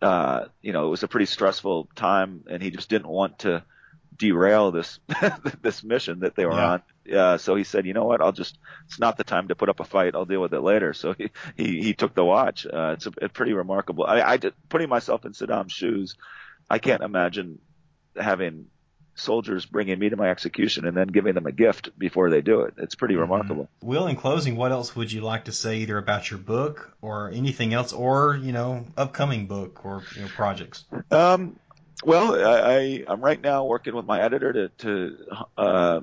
[0.00, 3.62] uh, you know, it was a pretty stressful time and he just didn't want to
[4.16, 4.98] derail this,
[5.62, 6.70] this mission that they were yeah.
[6.70, 6.82] on.
[7.14, 9.68] Uh, so he said, you know what, I'll just, it's not the time to put
[9.68, 10.14] up a fight.
[10.14, 10.94] I'll deal with it later.
[10.94, 12.66] So he, he, he took the watch.
[12.66, 14.04] Uh, it's a, a pretty remarkable.
[14.04, 16.16] I, I did, putting myself in Saddam's shoes,
[16.68, 17.58] I can't imagine
[18.16, 18.66] having
[19.18, 22.62] soldiers bringing me to my execution and then giving them a gift before they do
[22.62, 22.74] it.
[22.78, 23.22] It's pretty mm-hmm.
[23.22, 23.68] remarkable.
[23.82, 27.30] Will, in closing, what else would you like to say either about your book or
[27.30, 30.84] anything else, or you know, upcoming book or you know, projects?
[31.10, 31.58] Um,
[32.04, 35.16] well, I, I am right now working with my editor to to
[35.56, 36.00] uh,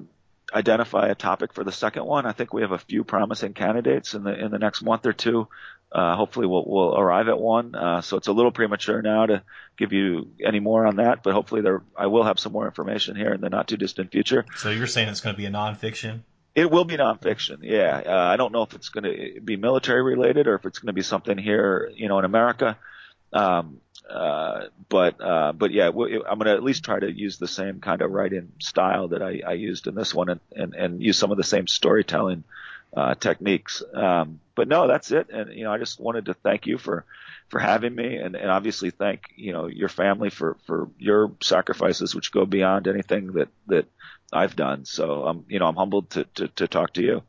[0.54, 2.26] identify a topic for the second one.
[2.26, 5.14] I think we have a few promising candidates in the in the next month or
[5.14, 5.48] two.
[5.92, 7.74] Uh, hopefully we'll, we'll arrive at one.
[7.74, 9.44] Uh, so it's a little premature now to
[9.78, 13.16] give you any more on that, but hopefully there, I will have some more information
[13.16, 14.46] here in the not too distant future.
[14.58, 16.22] So you're saying it's going to be a nonfiction?
[16.54, 17.60] It will be nonfiction.
[17.62, 18.02] Yeah.
[18.06, 20.88] Uh, I don't know if it's going to be military related or if it's going
[20.88, 22.78] to be something here, you know, in America.
[23.32, 23.80] Um,
[24.10, 27.80] uh, but, uh, but yeah, I'm going to at least try to use the same
[27.80, 31.18] kind of writing style that I, I used in this one and, and, and use
[31.18, 32.44] some of the same storytelling,
[32.96, 33.84] uh, techniques.
[33.94, 35.30] Um, but no, that's it.
[35.30, 37.04] And, you know, I just wanted to thank you for,
[37.50, 42.16] for having me and, and obviously thank, you know, your family for, for your sacrifices,
[42.16, 43.86] which go beyond anything that, that
[44.32, 44.86] I've done.
[44.86, 47.24] So, um, you know, I'm humbled to, to, to talk to you.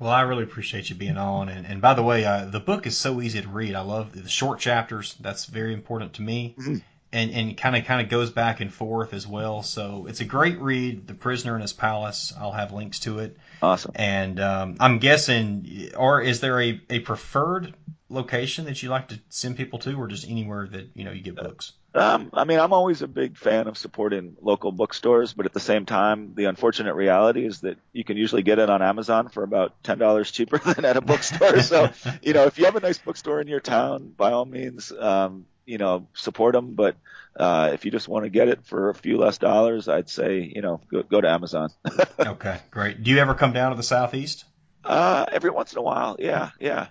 [0.00, 1.50] Well, I really appreciate you being on.
[1.50, 3.74] And, and by the way, uh, the book is so easy to read.
[3.74, 5.14] I love the short chapters.
[5.20, 6.56] That's very important to me.
[6.58, 6.76] Mm-hmm.
[7.12, 9.62] And, and kind of kind of goes back and forth as well.
[9.62, 11.08] So it's a great read.
[11.08, 12.32] The Prisoner in His Palace.
[12.38, 13.36] I'll have links to it.
[13.60, 13.92] Awesome.
[13.96, 17.74] And um, I'm guessing, or is there a, a preferred
[18.08, 21.20] location that you like to send people to, or just anywhere that you know you
[21.20, 21.72] get books?
[21.92, 25.60] Um, I mean, I'm always a big fan of supporting local bookstores, but at the
[25.60, 29.42] same time, the unfortunate reality is that you can usually get it on Amazon for
[29.42, 31.60] about ten dollars cheaper than at a bookstore.
[31.60, 31.90] so,
[32.22, 35.46] you know, if you have a nice bookstore in your town, by all means, um,
[35.66, 36.74] you know, support them.
[36.74, 36.94] But
[37.34, 40.52] uh, if you just want to get it for a few less dollars, I'd say,
[40.54, 41.70] you know, go, go to Amazon.
[42.20, 43.02] okay, great.
[43.02, 44.44] Do you ever come down to the southeast?
[44.84, 46.86] Uh, every once in a while, yeah, yeah.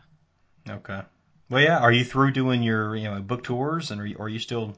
[0.68, 1.02] Okay.
[1.50, 1.80] Well, yeah.
[1.80, 4.76] Are you through doing your you know book tours, and are you, are you still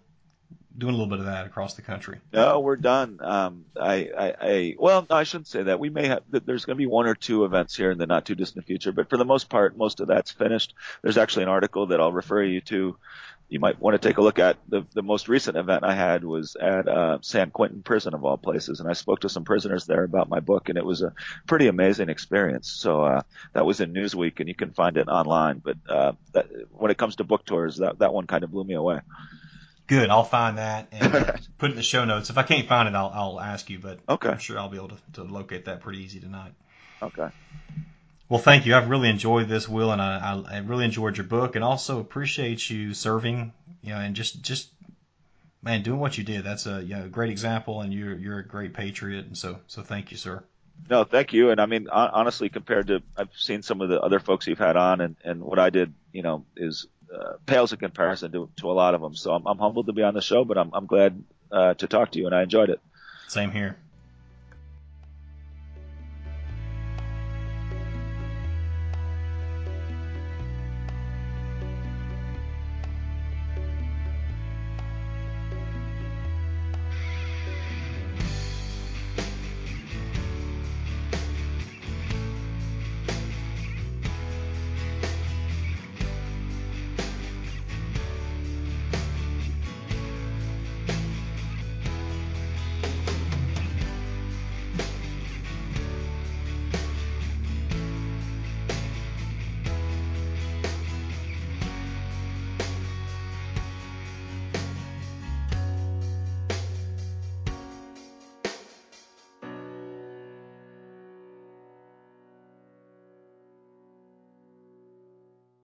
[0.78, 2.20] doing a little bit of that across the country?
[2.34, 3.20] No, we're done.
[3.22, 5.80] Um, I, I, I, well, no, I shouldn't say that.
[5.80, 8.26] We may have, there's going to be one or two events here in the not
[8.26, 10.74] too distant future, but for the most part, most of that's finished.
[11.02, 12.98] There's actually an article that I'll refer you to.
[13.50, 16.24] You might want to take a look at the, the most recent event I had
[16.24, 18.80] was at, uh, San Quentin prison of all places.
[18.80, 21.14] And I spoke to some prisoners there about my book and it was a
[21.48, 22.72] pretty amazing experience.
[22.72, 25.60] So, uh, that was in Newsweek and you can find it online.
[25.60, 28.64] But, uh, that, when it comes to book tours, that, that one kind of blew
[28.64, 29.02] me away.
[29.88, 30.10] Good.
[30.10, 31.12] I'll find that and
[31.58, 32.30] put it in the show notes.
[32.30, 34.30] If I can't find it, I'll, I'll ask you, but okay.
[34.30, 36.54] I'm sure I'll be able to, to locate that pretty easy tonight.
[37.02, 37.30] Okay.
[38.30, 38.76] Well, thank you.
[38.76, 42.00] I've really enjoyed this, Will, and I, I, I really enjoyed your book, and also
[42.00, 43.52] appreciate you serving,
[43.82, 44.70] you know, and just just
[45.62, 46.46] man doing what you did.
[46.46, 49.82] That's a you know, great example, and you're you're a great patriot, and so so
[49.82, 50.44] thank you, sir.
[50.90, 51.52] No, thank you.
[51.52, 54.78] And I mean, honestly, compared to I've seen some of the other folks you've had
[54.78, 58.72] on, and and what I did, you know, is uh, pales in comparison to, to
[58.72, 59.16] a lot of them.
[59.16, 61.88] So I'm, I'm humbled to be on the show, but I'm, I'm glad uh, to
[61.88, 62.80] talk to you, and I enjoyed it.
[63.28, 63.78] Same here.